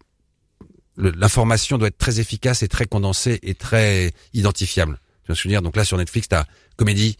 [0.97, 4.99] l'information doit être très efficace et très condensée et très identifiable.
[5.23, 5.61] Tu vois ce que je veux dire?
[5.61, 6.43] Donc là sur Netflix t'as
[6.75, 7.15] comédie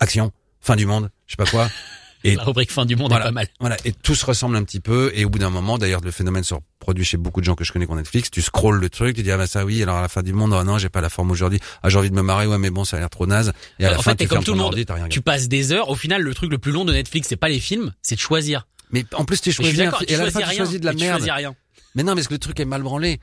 [0.00, 0.32] action
[0.68, 1.68] fin du monde je sais pas quoi
[2.24, 3.26] et La rubrique fin du monde Voilà.
[3.26, 3.46] est pas mal.
[3.60, 5.12] voilà, et tout se ressemble un petit peu.
[5.14, 7.62] Et au bout d'un moment, d'ailleurs, le phénomène se reproduit chez beaucoup de gens que
[7.62, 8.28] je connais qui ont Netflix.
[8.28, 9.80] Tu scrolles le truc, tu dis ah bah ça oui.
[9.84, 11.60] Alors à la fin du monde, oh non, j'ai pas la forme aujourd'hui.
[11.84, 13.52] Ah j'ai envie de me marrer, ouais mais bon, ça a l'air trop naze.
[13.78, 14.66] Et à la en fin, fait, t'es comme tout le monde.
[14.66, 15.90] ordi, t'as rien Tu passes des heures.
[15.90, 18.20] Au final, le truc le plus long de Netflix, c'est pas les films, c'est de
[18.20, 18.66] choisir.
[18.90, 20.94] Mais en plus, tu choisis film- tu et à la fin, tu choisis de la
[20.94, 21.18] merde.
[21.18, 21.54] choisis rien.
[21.94, 23.20] Mais non, mais parce que le truc est mal branlé?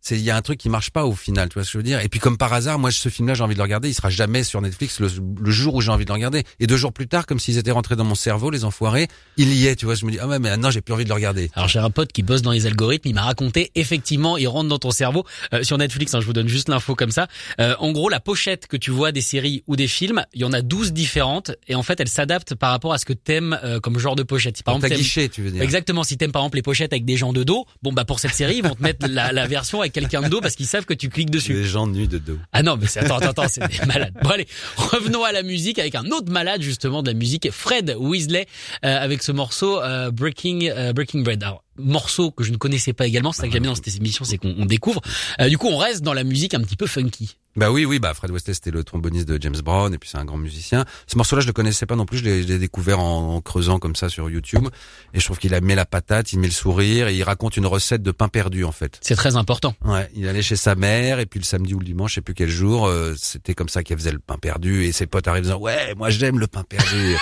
[0.00, 1.72] C'est il y a un truc qui marche pas au final, tu vois ce que
[1.72, 2.00] je veux dire?
[2.00, 4.08] Et puis comme par hasard, moi ce film-là, j'ai envie de le regarder, il sera
[4.10, 5.08] jamais sur Netflix le,
[5.40, 6.44] le jour où j'ai envie de le regarder.
[6.58, 9.52] Et deux jours plus tard, comme s'ils étaient rentrés dans mon cerveau, les enfoirés, il
[9.52, 9.94] y est, tu vois.
[9.94, 11.50] Je me dis ah ouais, mais maintenant j'ai plus envie de le regarder.
[11.54, 14.68] Alors j'ai un pote qui bosse dans les algorithmes, il m'a raconté effectivement, il rentre
[14.68, 16.14] dans ton cerveau euh, sur Netflix.
[16.14, 17.28] hein, je vous donne juste l'info comme ça.
[17.60, 20.44] Euh, en gros, la pochette que tu vois des séries ou des films, il y
[20.44, 23.58] en a 12 différentes et en fait elles s'adaptent par rapport à ce que t'aimes
[23.64, 24.56] euh, comme genre de pochette.
[24.56, 25.62] Si par exemple guichet, tu veux dire.
[25.62, 28.18] Exactement, si t'aimes par exemple les pochettes avec des gens de dos, bon bah pour
[28.20, 30.66] cette série ils vont te mettre la, la version avec quelqu'un de dos parce qu'ils
[30.66, 31.54] savent que tu cliques dessus.
[31.54, 32.38] Les gens nus de dos.
[32.52, 34.14] Ah non, mais c'est attends, attends, attends, c'est des malades.
[34.22, 37.96] Bon allez, revenons à la musique avec un autre malade justement de la musique, Fred
[37.98, 38.46] Weasley,
[38.84, 41.42] euh, avec ce morceau euh, Breaking euh, Breaking Bread.
[41.42, 43.94] Alors morceau que je ne connaissais pas également, c'est ça que j'aime bien dans cette
[43.96, 45.00] émission, c'est qu'on on découvre.
[45.40, 47.36] Euh, du coup, on reste dans la musique un petit peu funky.
[47.60, 50.16] Bah oui, oui, bah Fred Wesley c'était le tromboniste de James Brown et puis c'est
[50.16, 50.86] un grand musicien.
[51.06, 53.94] Ce morceau-là je le connaissais pas non plus, je l'ai découvert en, en creusant comme
[53.94, 54.66] ça sur YouTube
[55.12, 57.58] et je trouve qu'il a mis la patate, il met le sourire et il raconte
[57.58, 58.98] une recette de pain perdu en fait.
[59.02, 59.74] C'est très important.
[59.84, 62.20] Ouais, il allait chez sa mère et puis le samedi ou le dimanche, je sais
[62.22, 65.28] plus quel jour, euh, c'était comme ça qu'il faisait le pain perdu et ses potes
[65.28, 67.14] arrivent en disant ouais, moi j'aime le pain perdu.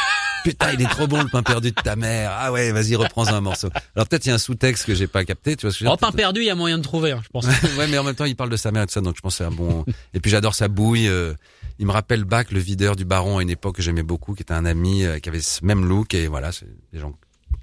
[0.45, 2.30] Putain, il est trop bon le pain perdu de ta mère.
[2.32, 3.68] Ah ouais, vas-y, reprends un morceau.
[3.97, 5.80] Alors peut-être il y a un sous-texte que j'ai pas capté, tu vois ce que
[5.80, 7.47] je veux Oh, dire pain perdu, il y a moyen de trouver, hein, je pense.
[7.78, 9.20] ouais, mais en même temps, il parle de sa mère et tout ça, donc je
[9.20, 9.84] pense que c'est un bon.
[10.14, 11.09] Et puis j'adore sa bouille.
[11.09, 11.34] euh,
[11.78, 14.43] Il me rappelle Bach, le videur du Baron, à une époque que j'aimais beaucoup, qui
[14.43, 17.12] était un ami euh, qui avait ce même look et voilà, c'est des gens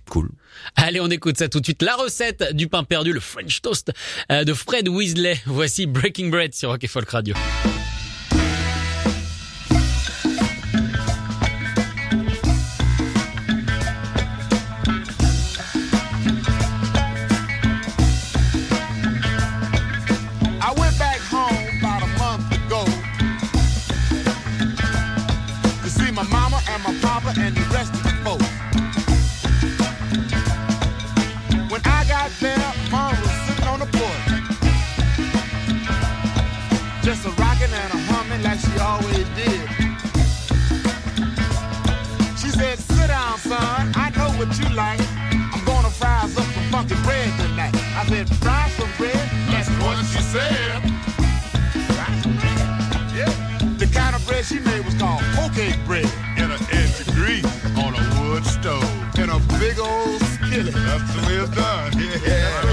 [0.10, 0.30] cool.
[0.76, 1.82] Allez, on écoute ça tout de suite.
[1.82, 3.92] La recette du pain perdu, le French toast
[4.32, 5.40] euh, de Fred Weasley.
[5.48, 7.36] Voici Breaking Bread sur Rock et Folk Radio.
[44.48, 45.00] what you like.
[45.32, 47.76] I'm gonna fry up some funky bread tonight.
[47.96, 49.16] I said, fry some bread.
[49.50, 50.84] That's, That's what she said.
[53.16, 53.32] Yeah.
[53.78, 56.10] The kind of bread she made was called poke bread.
[56.38, 57.46] In an inch of grease
[57.78, 58.84] on a wood stove.
[59.18, 60.74] In a big old skillet.
[60.74, 61.92] That's the way it's done.
[62.26, 62.65] Yeah.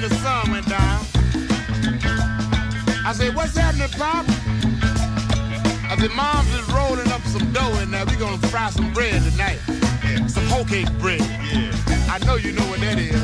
[0.00, 1.00] when the sun went down.
[3.04, 4.24] I said, what's happening, Pop?
[5.90, 9.20] I said, Mom's just rolling up some dough in now we're gonna fry some bread
[9.22, 9.58] tonight.
[9.68, 10.26] Yeah.
[10.26, 11.20] Some whole cake bread.
[11.20, 12.14] Yeah.
[12.14, 13.20] I know you know what that is.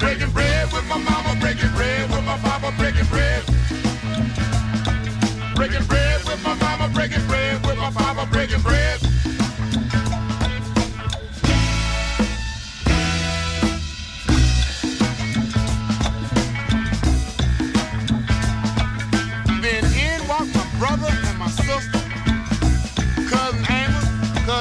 [0.00, 3.42] Breaking bread with my mama, breaking bread with my papa, breaking bread.
[5.54, 8.81] Breaking bread with my mama, breaking bread with my papa, breaking bread.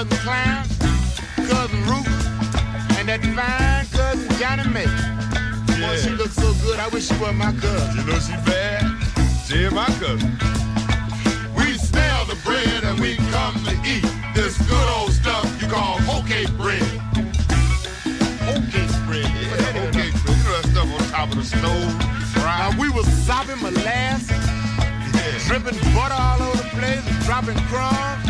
[0.01, 0.65] Cousin Clown,
[1.45, 2.07] Cousin Ruth,
[2.97, 4.89] and that fine Cousin Johnny May.
[5.77, 5.93] Yeah.
[5.93, 7.97] Boy, she looks so good, I wish she were my cousin.
[7.97, 8.81] You know she bad,
[9.45, 10.33] she my cousin.
[11.53, 14.01] We smell the bread and we come to eat
[14.33, 16.81] this good old stuff you call okay bread.
[18.57, 20.13] Okay bread, yeah, yeah okay bread.
[20.17, 21.93] You know that stuff on top of the stove,
[22.33, 22.57] fried.
[22.57, 25.37] Now we was sopping molasses, yeah.
[25.45, 28.20] dripping butter all over the place, dropping crumbs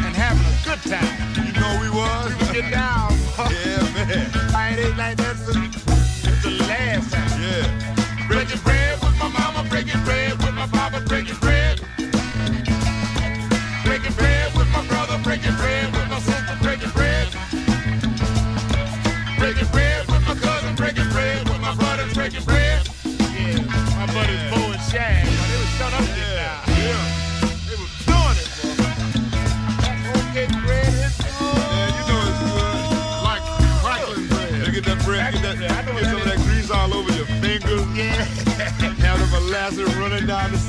[0.92, 1.46] town.
[1.46, 2.36] You know we was?
[2.52, 3.12] We was down.
[3.40, 4.30] yeah, man.
[4.54, 7.42] I ain't like that since the last time.
[7.42, 7.91] Yeah.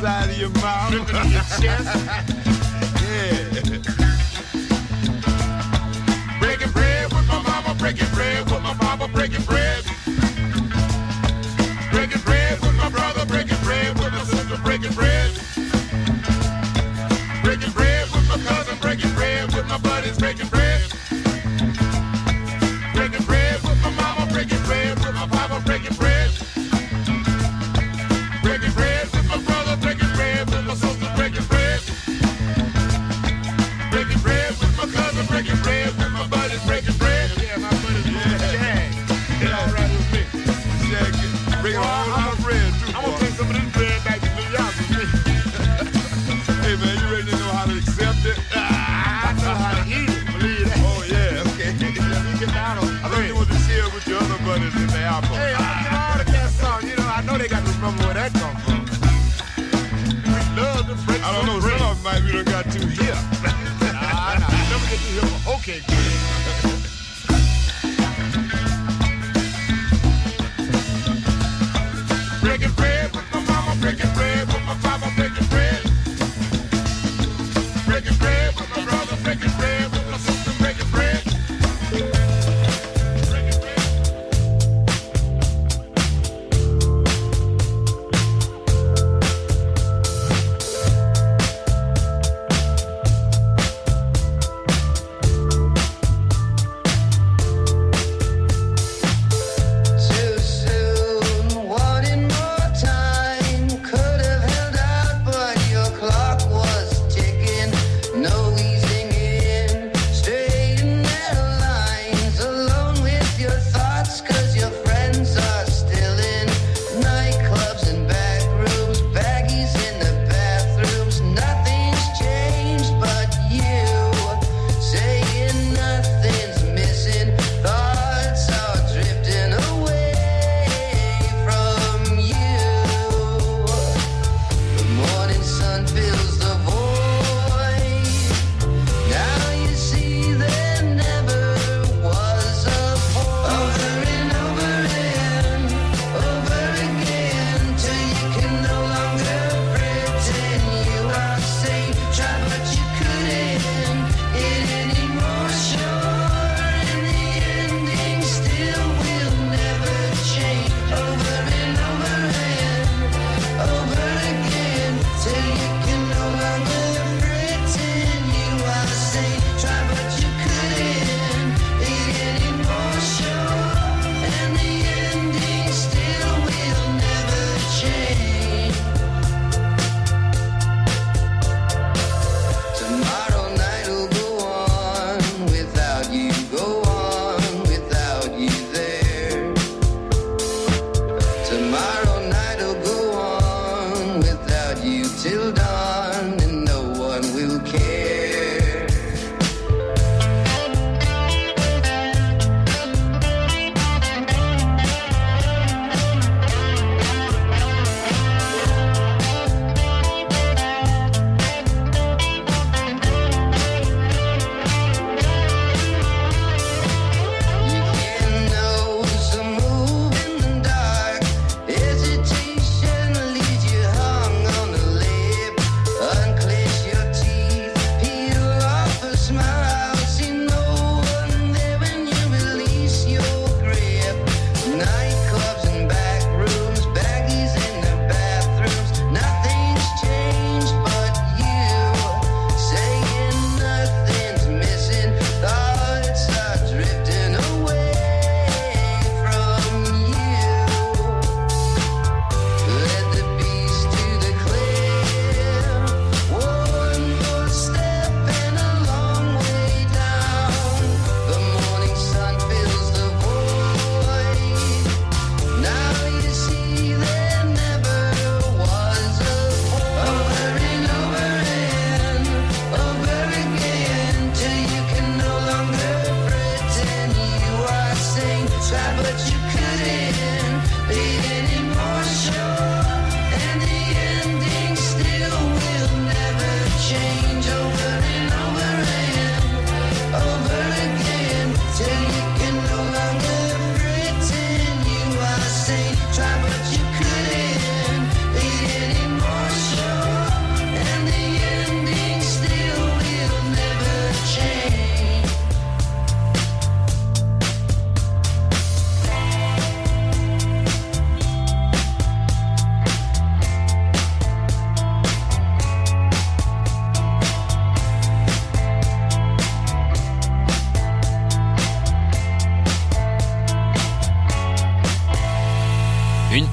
[0.03, 2.32] side of your mouth, at your chest.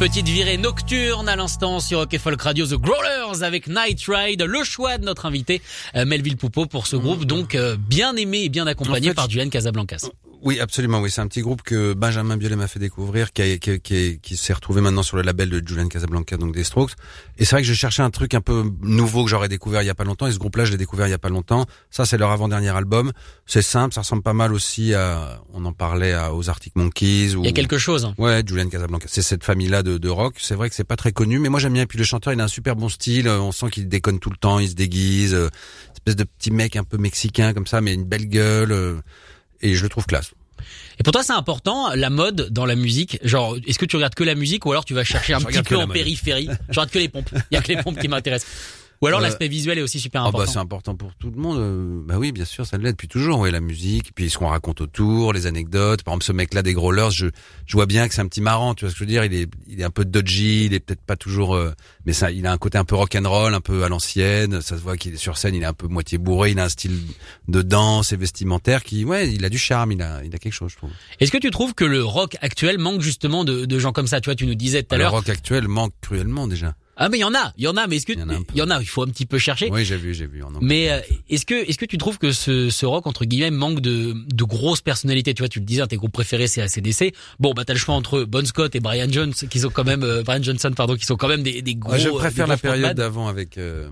[0.09, 4.41] Petite virée nocturne à l'instant sur Rock et Folk Radio The Growlers avec Night Ride,
[4.41, 5.61] le choix de notre invité
[5.95, 9.15] euh, Melville Poupeau pour ce groupe donc euh, bien aimé et bien accompagné En fait,
[9.15, 10.09] par Julian Casablancas.
[10.41, 11.01] Oui, absolument.
[11.01, 14.19] Oui, c'est un petit groupe que Benjamin Biolay m'a fait découvrir, qui, a- qui, qui,
[14.21, 16.93] qui s'est retrouvé maintenant sur le label de Julian Casablanca, donc des Strokes.
[17.37, 19.85] Et c'est vrai que je cherchais un truc un peu nouveau que j'aurais découvert il
[19.85, 20.27] y a pas longtemps.
[20.27, 21.65] Et ce groupe-là, je l'ai découvert il y a pas longtemps.
[21.91, 23.11] Ça, c'est leur avant-dernier album.
[23.45, 27.35] C'est simple, ça ressemble pas mal aussi à, on en parlait à, aux Arctic Monkeys.
[27.35, 27.41] Ou...
[27.43, 28.05] Il y a quelque chose.
[28.05, 28.15] hein.
[28.17, 29.07] Ouais, Julian Casablanca.
[29.09, 30.35] C'est cette famille-là de, de rock.
[30.39, 31.83] C'est vrai que c'est pas très connu, mais moi j'aime bien.
[31.83, 33.27] Et puis le chanteur, il a un super bon style.
[33.27, 35.33] Euh, On sent qu'il déconne tout le temps, il se déguise.
[35.33, 35.49] euh,
[35.95, 39.01] espèce de petit mec un peu mexicain comme ça, mais une belle gueule.
[39.61, 40.31] Et je le trouve classe.
[40.99, 43.19] Et pour toi c'est important la mode dans la musique?
[43.23, 45.45] Genre est-ce que tu regardes que la musique ou alors tu vas chercher un Je
[45.45, 45.93] petit peu en mode.
[45.93, 46.49] périphérie?
[46.69, 47.29] Je regarde que les pompes.
[47.51, 48.51] Il y a que les pompes qui m'intéressent.
[49.01, 50.51] Ou alors Euh, l'aspect visuel est aussi super Ah bah important.
[50.51, 51.57] c'est important pour tout le monde.
[51.57, 53.39] euh, Bah oui, bien sûr, ça l'est depuis toujours.
[53.39, 56.03] Oui, la musique, puis ce qu'on raconte autour, les anecdotes.
[56.03, 57.27] Par exemple, ce mec-là des Growlers, je
[57.65, 58.73] je vois bien que c'est un petit marrant.
[58.75, 60.73] Tu vois ce que je veux dire Il est il est un peu dodgy, il
[60.73, 61.71] est peut-être pas toujours, euh,
[62.05, 64.61] mais ça, il a un côté un peu rock and roll, un peu à l'ancienne.
[64.61, 66.65] Ça se voit qu'il est sur scène, il est un peu moitié bourré, il a
[66.65, 66.99] un style
[67.47, 70.51] de danse et vestimentaire qui, ouais, il a du charme, il a il a quelque
[70.53, 70.89] chose, je trouve.
[71.21, 74.19] Est-ce que tu trouves que le rock actuel manque justement de, de gens comme ça?
[74.19, 75.11] Tu vois, tu nous disais tout à Le l'heure.
[75.13, 76.75] rock actuel manque cruellement déjà.
[77.01, 78.23] Ah mais il y en a, il y en a, mais est-ce que Il y
[78.23, 79.69] en a il y en a, il faut un petit peu chercher.
[79.71, 80.43] Oui, j'ai vu, j'ai vu.
[80.43, 80.49] en.
[80.61, 80.99] Mais euh,
[81.29, 84.43] est-ce que est-ce que tu trouves que ce, ce rock entre guillemets manque de de
[84.43, 85.33] grosses personnalités?
[85.33, 87.13] Tu vois, tu le disais, un de tes groupes préférés c'est ACDC.
[87.39, 90.03] Bon, bah t'as le choix entre Bon Scott et Brian Jones, qui sont quand même
[90.03, 91.93] euh, Brian Johnson, pardon, qui sont quand même des des gros.
[91.93, 93.57] Ouais, je préfère la période d'avant avec.
[93.57, 93.87] euh,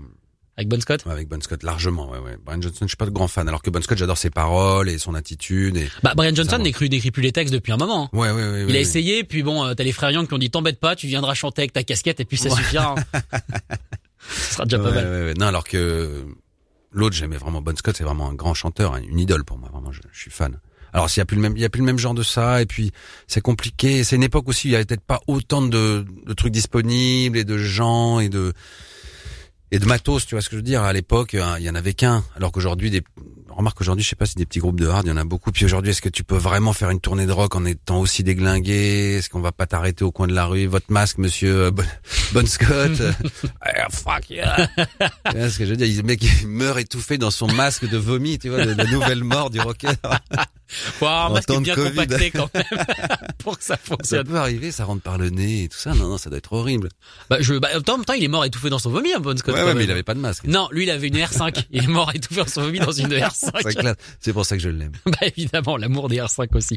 [0.58, 1.04] avec Bon Scott.
[1.08, 2.36] Avec Bon Scott largement, ouais, ouais.
[2.44, 4.88] Brian Johnson, je suis pas de grand fan, alors que Bon Scott, j'adore ses paroles
[4.88, 5.76] et son attitude.
[5.76, 5.88] Et...
[6.02, 8.10] Bah Brian Johnson n'écrit plus les textes depuis un moment.
[8.12, 8.18] hein.
[8.18, 8.60] Ouais, ouais, ouais.
[8.62, 10.80] Il ouais, a essayé, puis bon, euh, t'as les frères Young qui ont dit t'embête
[10.80, 12.96] pas, tu viendras chanter avec ta casquette et puis ça suffira.
[12.98, 13.20] hein.
[14.28, 15.04] Ce sera déjà pas mal.
[15.06, 15.34] ouais, ouais.
[15.38, 16.24] Non, alors que
[16.92, 19.68] l'autre, j'aimais vraiment Bon Scott, c'est vraiment un grand chanteur, hein, une idole pour moi,
[19.72, 20.58] vraiment, je, je suis fan.
[20.92, 22.22] Alors s'il y a plus le même, il y a plus le même genre de
[22.22, 22.90] ça, et puis
[23.26, 24.02] c'est compliqué.
[24.04, 27.36] C'est une époque aussi où il y avait peut-être pas autant de, de trucs disponibles
[27.36, 28.54] et de gens et de
[29.70, 30.82] et de matos, tu vois ce que je veux dire.
[30.82, 33.02] À l'époque, hein, il y en avait qu'un, alors qu'aujourd'hui, des
[33.58, 35.24] remarque aujourd'hui, je sais pas si des petits groupes de hard, il y en a
[35.24, 35.50] beaucoup.
[35.50, 38.22] Puis aujourd'hui, est-ce que tu peux vraiment faire une tournée de rock en étant aussi
[38.22, 39.16] déglingué?
[39.18, 40.66] Est-ce qu'on va pas t'arrêter au coin de la rue?
[40.66, 41.84] Votre masque, monsieur euh, Bon,
[42.32, 43.02] Bon Scott
[43.60, 44.68] Ah, Fuck yeah
[45.30, 45.88] Tu vois ce que je veux dire?
[45.96, 49.50] Le mec il meurt étouffé dans son masque de vomi, tu vois, la nouvelle mort
[49.50, 49.88] du rocker.
[50.68, 51.90] Faut avoir un masque bien Covid.
[51.90, 52.64] compacté quand même
[53.38, 54.26] pour que ça Ça fonctionne.
[54.26, 55.94] peut arriver, ça rentre par le nez et tout ça.
[55.94, 56.90] Non, non, ça doit être horrible.
[57.30, 59.36] Bah, je, bah, en même temps, il est mort étouffé dans son vomi, hein, Bon
[59.36, 59.54] Scott.
[59.54, 60.44] Ouais, ouais, mais il avait pas de masque.
[60.44, 61.64] Non, lui, il avait une R5.
[61.70, 63.74] Il est mort étouffé dans son vomi dans une C'est R5.
[63.74, 63.94] clair.
[64.20, 64.92] C'est pour ça que je l'aime.
[65.06, 66.76] bah, évidemment, l'amour des R5 aussi.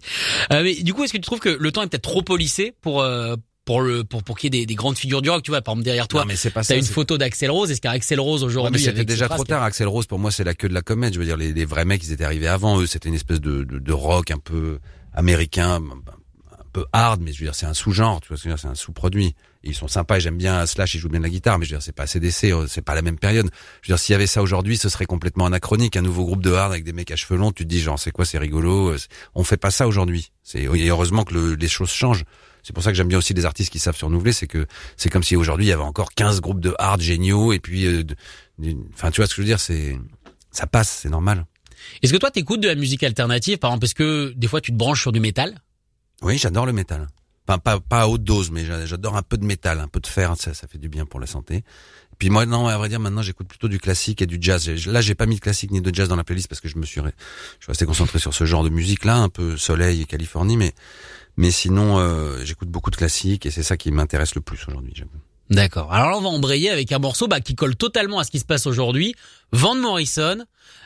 [0.54, 2.74] Euh, mais du coup, est-ce que tu trouves que le temps est peut-être trop polissé
[2.82, 3.36] pour, euh,
[3.72, 5.62] pour le, pour, pour qu'il y ait des, des grandes figures du rock, tu vois,
[5.62, 7.72] par exemple, derrière toi, Non, mais c'est pas t'as une photo d'Axel Rose.
[7.72, 9.64] Est-ce qu'Axel Rose Ouais, aujourd'hui, mais c'était déjà trop tard.
[9.64, 11.14] Axel Rose, pour moi, c'est la queue de la comète.
[11.14, 12.86] Je veux dire, les, les vrais mecs, ils étaient arrivés avant eux.
[12.86, 14.80] C'était une espèce de, de, de rock un peu
[15.14, 18.22] américain, un peu hard, mais je veux dire, c'est un sous-genre.
[18.22, 19.36] Tu vois, c'est un sous-produit.
[19.64, 21.72] Ils sont sympas et j'aime bien Slash, ils jouent bien de la guitare, mais je
[21.72, 23.46] veux dire, c'est pas CDC, euh, c'est pas la même période.
[23.84, 25.96] Je veux dire, s'il y avait ça aujourd'hui, ce serait complètement anachronique.
[25.98, 28.00] Un nouveau groupe de hard avec des mecs à cheveux longs, tu te dis, genre,
[28.00, 28.90] c'est quoi, c'est rigolo.
[28.90, 28.98] euh,
[29.36, 30.32] On fait pas ça aujourd'hui.
[30.44, 32.24] C'est, et heureusement que le- les choses changent.
[32.64, 34.68] C'est pour ça que j'aime bien aussi des artistes qui savent se renouveler, c'est que
[34.98, 37.86] c'est comme si aujourd'hui il y avait encore 15 groupes de hard géniaux et puis,
[37.88, 38.16] euh, de-
[38.94, 39.98] enfin, tu vois ce que je veux dire, c'est,
[40.52, 41.46] ça passe, c'est normal.
[42.04, 44.72] Est-ce que toi, t'écoutes de la musique alternative, par exemple, parce que des fois, tu
[44.72, 45.60] te branches sur du métal?
[46.22, 47.08] Oui, j'adore le métal.
[47.48, 50.00] Enfin, pas, pas à haute dose, mais j'a- j'adore un peu de métal, un peu
[50.00, 51.64] de fer, ça, ça fait du bien pour la santé.
[52.20, 54.70] Puis moi, non, à vrai dire, maintenant, j'écoute plutôt du classique et du jazz.
[54.86, 56.78] Là, j'ai pas mis de classique ni de jazz dans la playlist parce que je
[56.78, 60.06] me suis, je suis resté concentré sur ce genre de musique-là, un peu soleil et
[60.06, 60.74] Californie, mais,
[61.38, 64.94] mais sinon, euh, j'écoute beaucoup de classiques et c'est ça qui m'intéresse le plus aujourd'hui.
[65.50, 65.92] D'accord.
[65.92, 68.40] Alors là, on va embrayer avec un morceau bah, qui colle totalement à ce qui
[68.40, 69.16] se passe aujourd'hui.
[69.52, 70.46] Van Morrison,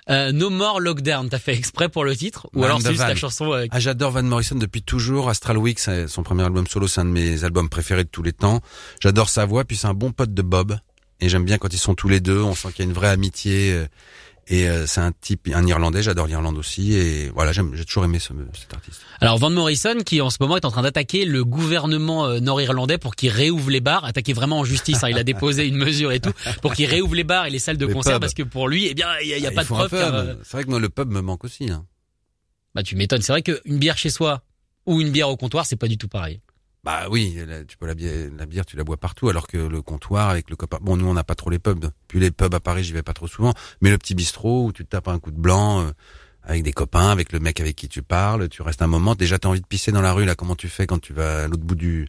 [0.10, 1.30] euh, No More Lockdown.
[1.30, 2.48] T'as fait exprès pour le titre?
[2.56, 3.70] Ou alors c'est juste la chanson avec...
[3.74, 5.30] Ah, j'adore Van Morrison depuis toujours.
[5.30, 8.24] Astral Week, c'est son premier album solo, c'est un de mes albums préférés de tous
[8.24, 8.62] les temps.
[9.00, 10.78] J'adore sa voix, puis c'est un bon pote de Bob.
[11.22, 12.42] Et j'aime bien quand ils sont tous les deux.
[12.42, 13.86] On sent qu'il y a une vraie amitié.
[14.48, 16.04] Et euh, c'est un type, un Irlandais.
[16.04, 16.94] J'adore l'Irlande aussi.
[16.94, 19.02] Et voilà, j'aime, j'ai toujours aimé ce, cet artiste.
[19.20, 23.00] Alors Van Morrison qui en ce moment est en train d'attaquer le gouvernement euh, nord-irlandais
[23.00, 25.04] pour qu'il réouvre les bars, attaquer vraiment en justice.
[25.04, 25.10] hein.
[25.10, 26.32] il a déposé une mesure et tout
[26.62, 28.22] pour qu'il réouvre les bars et les salles de Les concert pubs.
[28.22, 29.94] parce que pour lui, eh bien, il y a, y a Ah, pas de preuve.
[29.96, 31.72] euh, C'est vrai que moi, le pub me manque aussi.
[31.72, 31.84] Hein.
[32.76, 33.24] bah tu m'étonnes.
[33.24, 34.44] C'est vrai qu'une bière chez soi
[34.86, 36.40] ou une bière au comptoir, c'est pas du tout pareil.
[36.86, 39.58] Bah oui, la- tu peux la bière, la bière, tu la bois partout, alors que
[39.58, 40.78] le comptoir avec le copain.
[40.82, 41.90] Bon, nous on n'a pas trop les pubs.
[42.08, 43.54] Puis les pubs à Paris, j'y vais pas trop souvent.
[43.82, 45.92] Mais le petit bistrot où tu te tapes un coup de blanc euh,
[46.44, 49.16] avec des copains, avec le mec avec qui tu parles, tu restes un moment.
[49.16, 50.36] Déjà, t'as envie de pisser dans la rue là.
[50.36, 52.08] Comment tu fais quand tu vas à l'autre bout du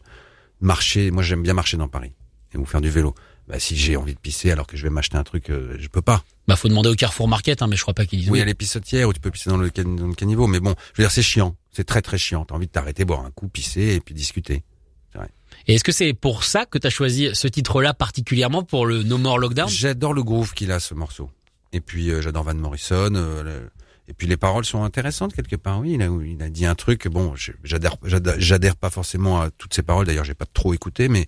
[0.61, 1.09] marché?
[1.11, 2.13] Moi, j'aime bien marcher dans Paris
[2.53, 3.15] et ou faire du vélo.
[3.47, 5.87] Bah si j'ai envie de pisser alors que je vais m'acheter un truc, euh, je
[5.87, 6.21] peux pas.
[6.49, 8.41] Bah faut demander au Carrefour Market, hein, mais je crois pas qu'ils Oui, il y
[8.41, 10.47] a les pissotières où tu peux pisser dans le, can- dans le caniveau.
[10.47, 11.55] Mais bon, je veux dire, c'est chiant.
[11.77, 12.43] C'est très très chiant.
[12.43, 14.63] T'as envie de t'arrêter, boire un coup, pisser et puis discuter.
[15.67, 19.03] Et est-ce que c'est pour ça que tu as choisi ce titre-là particulièrement pour le
[19.03, 19.69] No More Lockdown?
[19.69, 21.29] J'adore le groove qu'il a ce morceau.
[21.73, 23.13] Et puis euh, j'adore Van Morrison.
[23.13, 23.69] euh, le-
[24.07, 25.79] Et puis les paroles sont intéressantes quelque part.
[25.81, 27.07] Oui, il a, il a dit un truc.
[27.07, 27.33] Bon,
[27.63, 30.07] j'adhère, j'adhère, j'adhère pas forcément à toutes ses paroles.
[30.07, 31.27] D'ailleurs, j'ai pas trop écouté, mais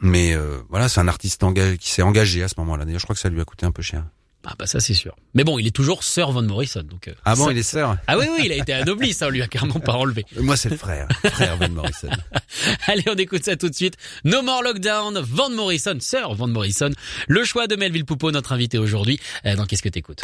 [0.00, 2.84] mais euh, voilà, c'est un artiste engagé, qui s'est engagé à ce moment-là.
[2.84, 4.04] D'ailleurs, je crois que ça lui a coûté un peu cher.
[4.46, 5.14] Ah bah ça c'est sûr.
[5.34, 7.08] Mais bon, il est toujours Sir Van Morrison, donc.
[7.08, 7.98] euh, Ah bon, ça- il est sœur?
[8.06, 10.24] Ah oui oui, il a été anobli, ça on lui a carrément pas enlevé.
[10.38, 12.08] Moi, c'est le frère, frère Van Morrison.
[12.86, 13.96] Allez, on écoute ça tout de suite.
[14.24, 16.90] No More Lockdown, Van Morrison, Sir Van Morrison.
[17.28, 19.20] Le choix de Melville Poupeau, notre invité aujourd'hui.
[19.44, 20.22] Euh, dans Qu'est-ce que t'écoutes?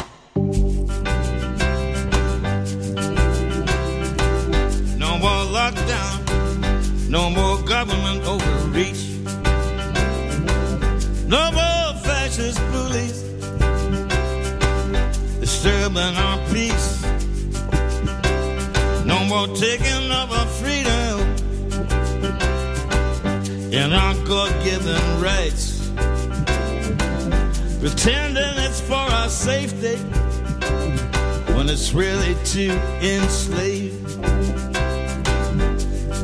[4.97, 8.97] No more lockdown, no more government overreach,
[11.27, 11.76] no more
[15.67, 17.03] disturbing our peace,
[19.05, 21.19] no more taking of our freedom
[23.73, 25.91] and our God-given rights,
[27.81, 29.97] pretending it's for our safety
[31.53, 32.71] when it's really to
[33.03, 33.93] enslave.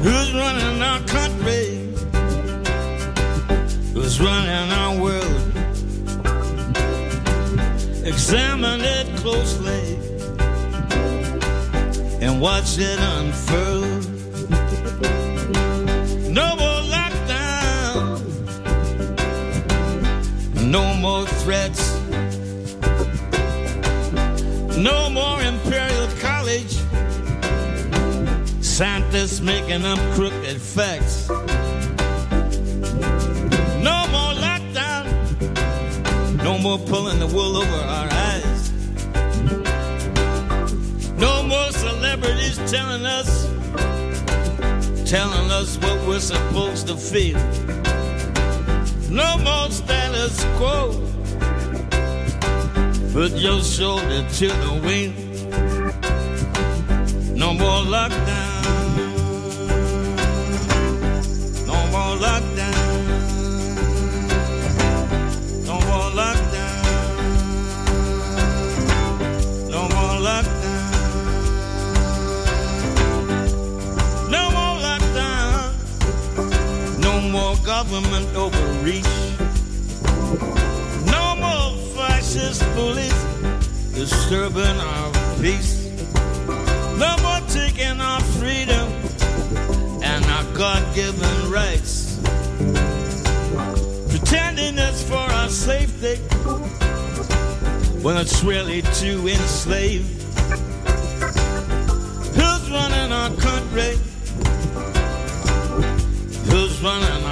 [0.04, 1.92] Who's running our country?
[3.94, 5.23] Who's running our world?
[8.06, 9.96] Examine it closely
[12.22, 13.82] and watch it unfurl.
[16.30, 18.20] No more lockdown,
[20.70, 21.96] no more threats,
[24.78, 26.76] no more Imperial College
[28.60, 31.30] scientists making up crooked facts.
[36.64, 38.72] More pulling the wool over our eyes.
[41.18, 43.48] No more celebrities telling us,
[45.04, 47.38] telling us what we're supposed to feel.
[49.10, 50.94] No more status quo.
[53.12, 55.12] Put your shoulder to the wheel.
[57.36, 58.53] No more lockdown.
[77.84, 79.04] Government overreach.
[81.12, 83.20] No more fascist bullies
[83.94, 85.12] disturbing our
[85.42, 85.90] peace.
[86.98, 88.88] No more taking our freedom
[90.02, 92.22] and our God-given rights.
[94.10, 96.16] Pretending it's for our safety
[98.02, 100.06] when it's really to enslave.
[102.38, 103.98] Who's running our country?
[106.50, 107.23] Who's running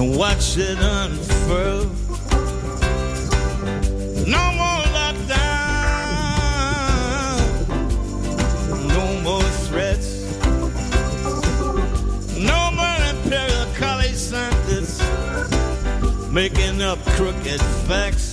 [0.00, 1.84] and watch it unfurl.
[4.26, 5.40] No more lockdown.
[8.96, 10.08] No more threats.
[12.38, 15.02] No more Imperial College scientists
[16.30, 18.29] making up crooked facts.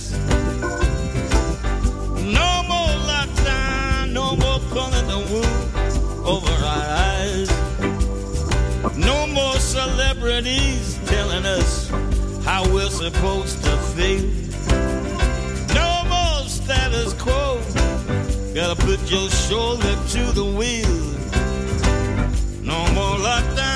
[13.10, 14.22] Supposed to feel.
[15.74, 17.58] No more status quo.
[18.54, 20.98] Gotta put your shoulder to the wheel.
[22.62, 23.67] No more lockdown.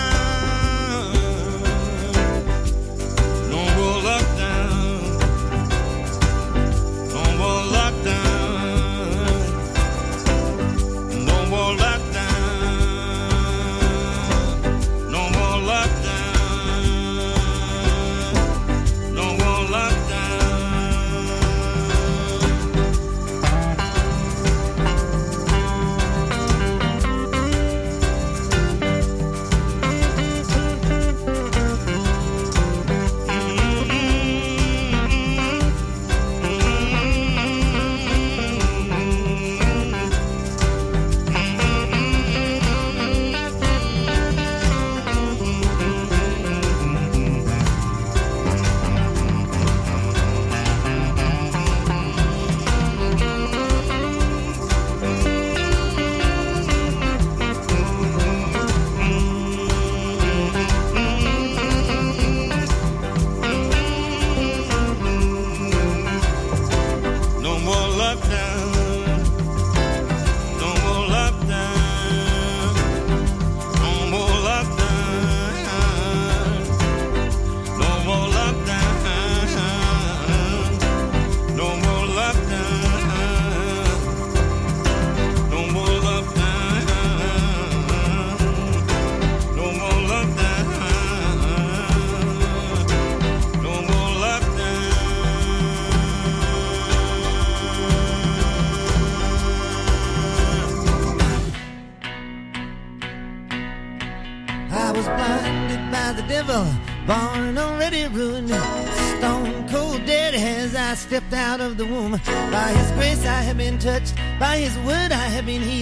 [113.82, 115.81] Touched, by His word I have been healed,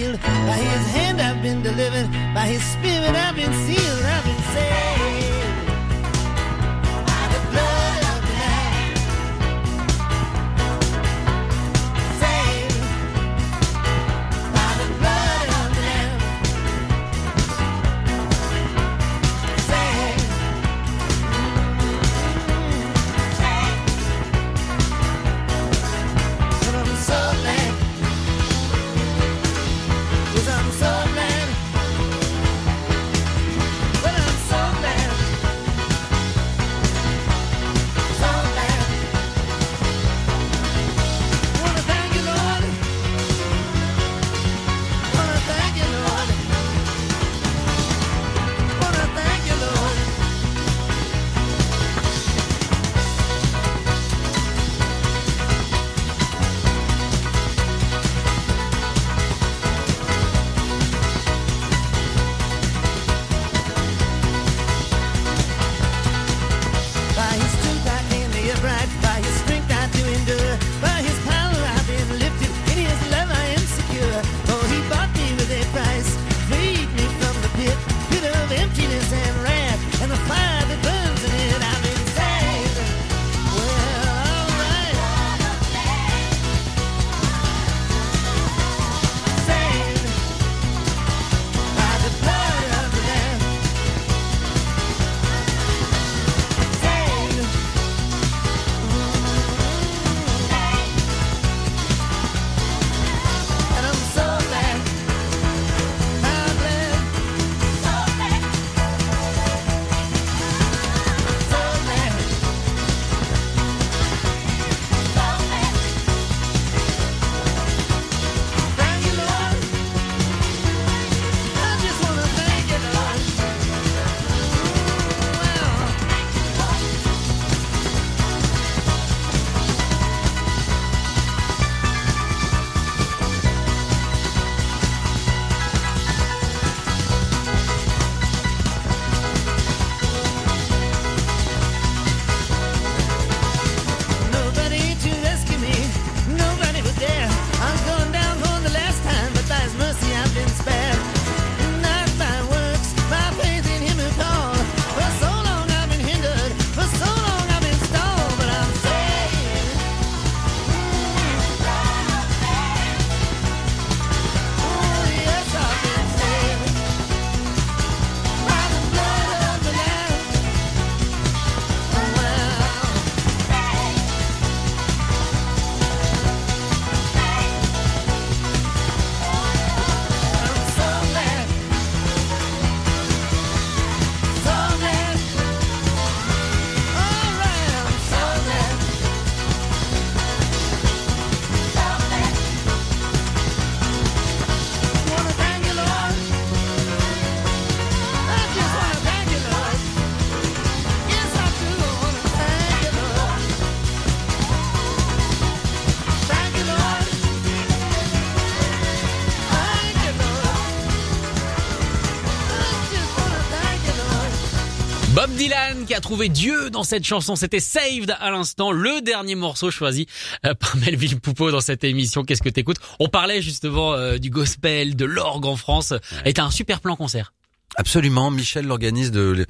[215.91, 220.07] qui a trouvé Dieu dans cette chanson, c'était Saved à l'instant, le dernier morceau choisi
[220.45, 222.23] euh, par Melville Poupeau dans cette émission.
[222.23, 222.77] Qu'est-ce que t'écoutes?
[223.01, 225.93] On parlait justement euh, du gospel, de l'orgue en France.
[226.23, 227.33] Et t'as un super plan concert.
[227.75, 228.31] Absolument.
[228.31, 229.45] Michel l'organise de,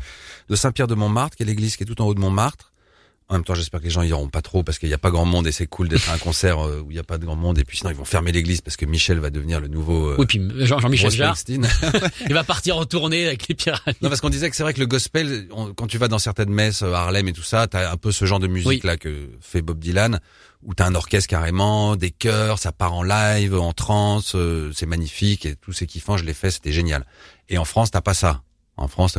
[0.50, 2.71] de Saint-Pierre-de-Montmartre, qui est l'église qui est tout en haut de Montmartre.
[3.32, 5.10] En même temps, j'espère que les gens iront pas trop parce qu'il n'y a pas
[5.10, 7.18] grand monde et c'est cool d'être à un concert euh, où il n'y a pas
[7.18, 7.58] de grand monde.
[7.58, 10.16] Et puis sinon, ils vont fermer l'église parce que Michel va devenir le nouveau euh,
[10.20, 11.68] Oui, puis Jean- Jean-Michel Springsteen.
[12.28, 13.96] il va partir en tournée avec les pyramides.
[14.02, 16.20] Non, parce qu'on disait que c'est vrai que le gospel, on- quand tu vas dans
[16.20, 18.82] certaines messes, euh, Harlem et tout ça, t'as un peu ce genre de musique Oui.
[18.84, 20.20] là que fait Bob Dylan,
[20.64, 24.86] où t'as un orchestre carrément, des chœurs, ça part en live, en trance, euh, c'est
[24.86, 27.06] magnifique et tous ces kiffants, je l'ai fait, c'était génial.
[27.48, 28.42] Et en France, t'as pas ça.
[28.82, 29.16] En France.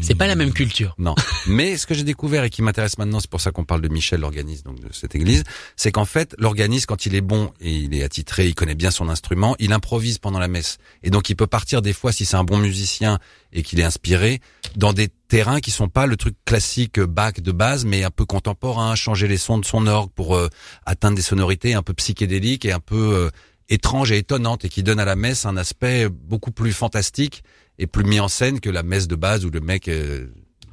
[0.00, 0.94] C'est pas la même culture.
[0.98, 1.14] Non.
[1.46, 3.88] Mais ce que j'ai découvert et qui m'intéresse maintenant, c'est pour ça qu'on parle de
[3.88, 5.44] Michel, l'organiste donc de cette église,
[5.76, 8.90] c'est qu'en fait, l'organiste, quand il est bon et il est attitré, il connaît bien
[8.90, 10.78] son instrument, il improvise pendant la messe.
[11.02, 13.18] Et donc, il peut partir des fois, si c'est un bon musicien
[13.52, 14.40] et qu'il est inspiré,
[14.76, 18.10] dans des terrains qui sont pas le truc classique euh, bac de base, mais un
[18.10, 20.48] peu contemporain, changer les sons de son orgue pour euh,
[20.84, 23.30] atteindre des sonorités un peu psychédéliques et un peu euh,
[23.68, 27.42] étranges et étonnantes et qui donnent à la messe un aspect beaucoup plus fantastique
[27.78, 30.26] et plus mis en scène que la messe de base où le mec euh,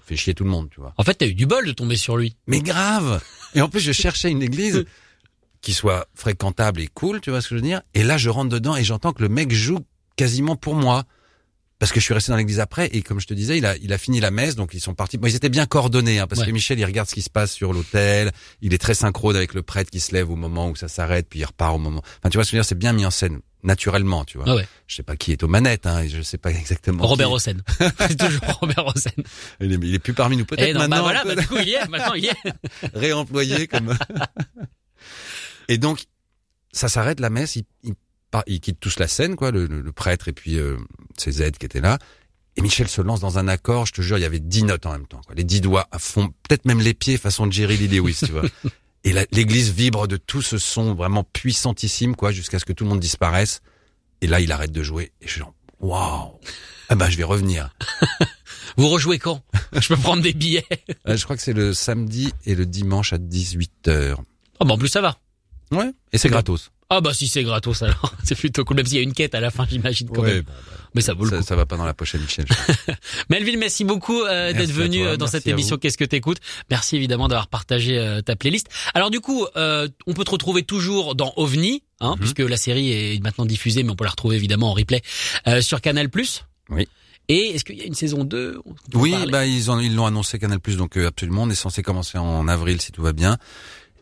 [0.06, 0.94] fait chier tout le monde, tu vois.
[0.98, 2.36] En fait, t'as eu du bol de tomber sur lui.
[2.48, 3.22] Mais grave.
[3.56, 4.86] Et en plus, je cherchais une église
[5.62, 7.82] qui soit fréquentable et cool, tu vois ce que je veux dire.
[7.94, 9.80] Et là, je rentre dedans et j'entends que le mec joue
[10.16, 11.06] quasiment pour moi.
[11.84, 13.76] Parce que je suis resté dans l'église après et comme je te disais, il a,
[13.76, 15.18] il a fini la messe, donc ils sont partis.
[15.18, 16.48] Bon, ils étaient bien coordonnés, hein, parce Ouais.
[16.48, 18.32] que Michel, il regarde ce qui se passe sur l'autel,
[18.62, 21.28] il est très synchrone avec le prêtre qui se lève au moment où ça s'arrête,
[21.30, 22.02] puis il repart au moment.
[22.20, 24.38] Enfin, tu vois ce que je veux dire, c'est bien mis en scène naturellement, tu
[24.38, 24.48] vois.
[24.48, 24.66] Ah ouais.
[24.88, 27.06] Je sais pas qui est aux manettes, hein, je sais pas exactement.
[27.06, 27.30] Robert.
[27.30, 27.58] Hossein.
[28.00, 29.12] C'est toujours Robert Hossein.
[29.60, 31.04] Il est, il est plus parmi nous, peut-être Eh bah maintenant.
[31.04, 32.54] voilà, un peu bah, du coup, il y est, maintenant il y est.
[32.94, 33.94] réemployé comme.
[35.68, 36.06] et donc,
[36.72, 37.58] ça s'arrête la messe.
[37.58, 37.94] Il, il,
[38.34, 40.78] part- il quitte tous la scène, quoi, le, le- le prêtre et puis euh,
[41.18, 41.98] ses aides qui étaient là.
[42.58, 43.86] Et Michel se lance dans un accord.
[43.86, 45.34] Je te jure, il y avait dix notes en même temps, quoi.
[45.36, 48.44] Les dix doigts à fond, peut-être même les pieds façon Jerry Lee Lewis, tu vois.
[49.06, 52.90] Et l'église vibre de tout ce son vraiment puissantissime, quoi, jusqu'à ce que tout le
[52.92, 53.62] monde disparaisse.
[54.22, 55.12] Et là, il arrête de jouer.
[55.22, 56.40] Et je suis genre, waouh.
[56.90, 57.74] Ah bah, je vais revenir.
[58.78, 59.44] Vous rejouez quand?
[59.74, 60.66] Je peux prendre des billets.
[61.08, 64.16] Euh, je crois que c'est le samedi et le dimanche à 18h.
[64.62, 65.18] Oh, bah en plus ça va.
[65.72, 65.92] Ouais.
[66.14, 66.72] Et c'est gratos.
[66.90, 68.78] Ah bah si c'est gratos alors, c'est plutôt cool.
[68.78, 70.42] Même s'il y a une quête à la fin, j'imagine quand Ouais, même.
[70.44, 71.44] bon, bah, Mais ça vaut le ça, coup.
[71.44, 72.46] ça va pas dans la poche à Michel.
[73.30, 75.78] Melville, merci beaucoup euh, d'être venu toi, euh, dans cette émission.
[75.78, 76.38] Qu'est-ce que t'écoutes?
[76.70, 78.68] Merci évidemment d'avoir partagé euh, ta playlist.
[78.94, 82.20] Alors du coup, euh, on peut te retrouver toujours dans OVNI, hein, Mhm.
[82.20, 85.02] puisque la série est maintenant diffusée, mais on peut la retrouver évidemment en replay
[85.48, 86.10] euh, sur Canal+.
[86.70, 86.88] Oui.
[87.30, 89.80] Et est-ce qu'il y a une saison 2 On peut en Oui, bah ils ont
[89.80, 92.92] ils l'ont annoncé Canal Plus donc euh, absolument on est censé commencer en avril si
[92.92, 93.38] tout va bien.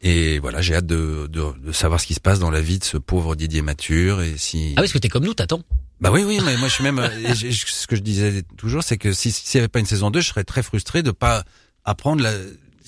[0.03, 2.80] Et voilà, j'ai hâte de, de, de savoir ce qui se passe dans la vie
[2.80, 5.61] de ce pauvre Didier Mature et si Ah oui, parce que t'es comme nous, t'attends.
[5.99, 8.98] Bah oui oui, mais moi je suis même euh, ce que je disais toujours c'est
[8.98, 11.44] que si s'il y avait pas une saison 2, je serais très frustré de pas
[11.86, 12.32] apprendre la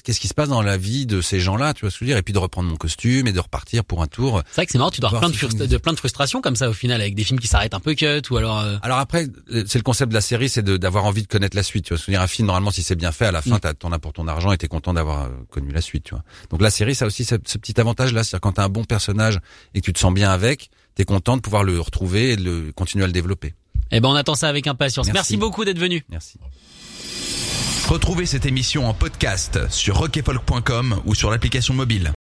[0.03, 2.03] qu'est-ce qui se passe dans la vie de ces gens-là, tu vois ce que je
[2.05, 4.41] veux dire, et puis de reprendre mon costume et de repartir pour un tour.
[4.49, 5.69] C'est vrai que c'est marrant, tu dois avoir Voir plein de, ce frustra- film.
[5.69, 7.95] de plein de frustrations comme ça au final, avec des films qui s'arrêtent un peu
[7.95, 8.59] cut, ou alors...
[8.59, 9.27] euh, Alors après,
[9.65, 11.85] c'est le concept de la série, c'est de- d'avoir envie de connaître la suite.
[11.85, 13.59] Tu vois, se dire un film normalement, si c'est bien fait, à la fin, Mm.
[13.61, 16.03] t'as- t'en as pour ton argent et t'es content d'avoir euh, connu la suite.
[16.03, 16.23] Tu vois.
[16.49, 18.84] Donc la série, ça a aussi ce, ce petit avantage-là, c'est-à-dire quand t'as un bon
[18.84, 19.39] personnage
[19.73, 22.43] et que tu te sens bien avec, t'es content de pouvoir le retrouver et de
[22.43, 23.53] le continuer à le développer.
[23.91, 25.05] Eh ben on attend ça avec impatience.
[25.07, 25.17] Merci.
[25.17, 26.03] Merci beaucoup d'être venu.
[26.09, 26.39] Merci.
[27.88, 32.14] Retrouvez cette émission en podcast sur rockefolk.com ou sur l'application mobile.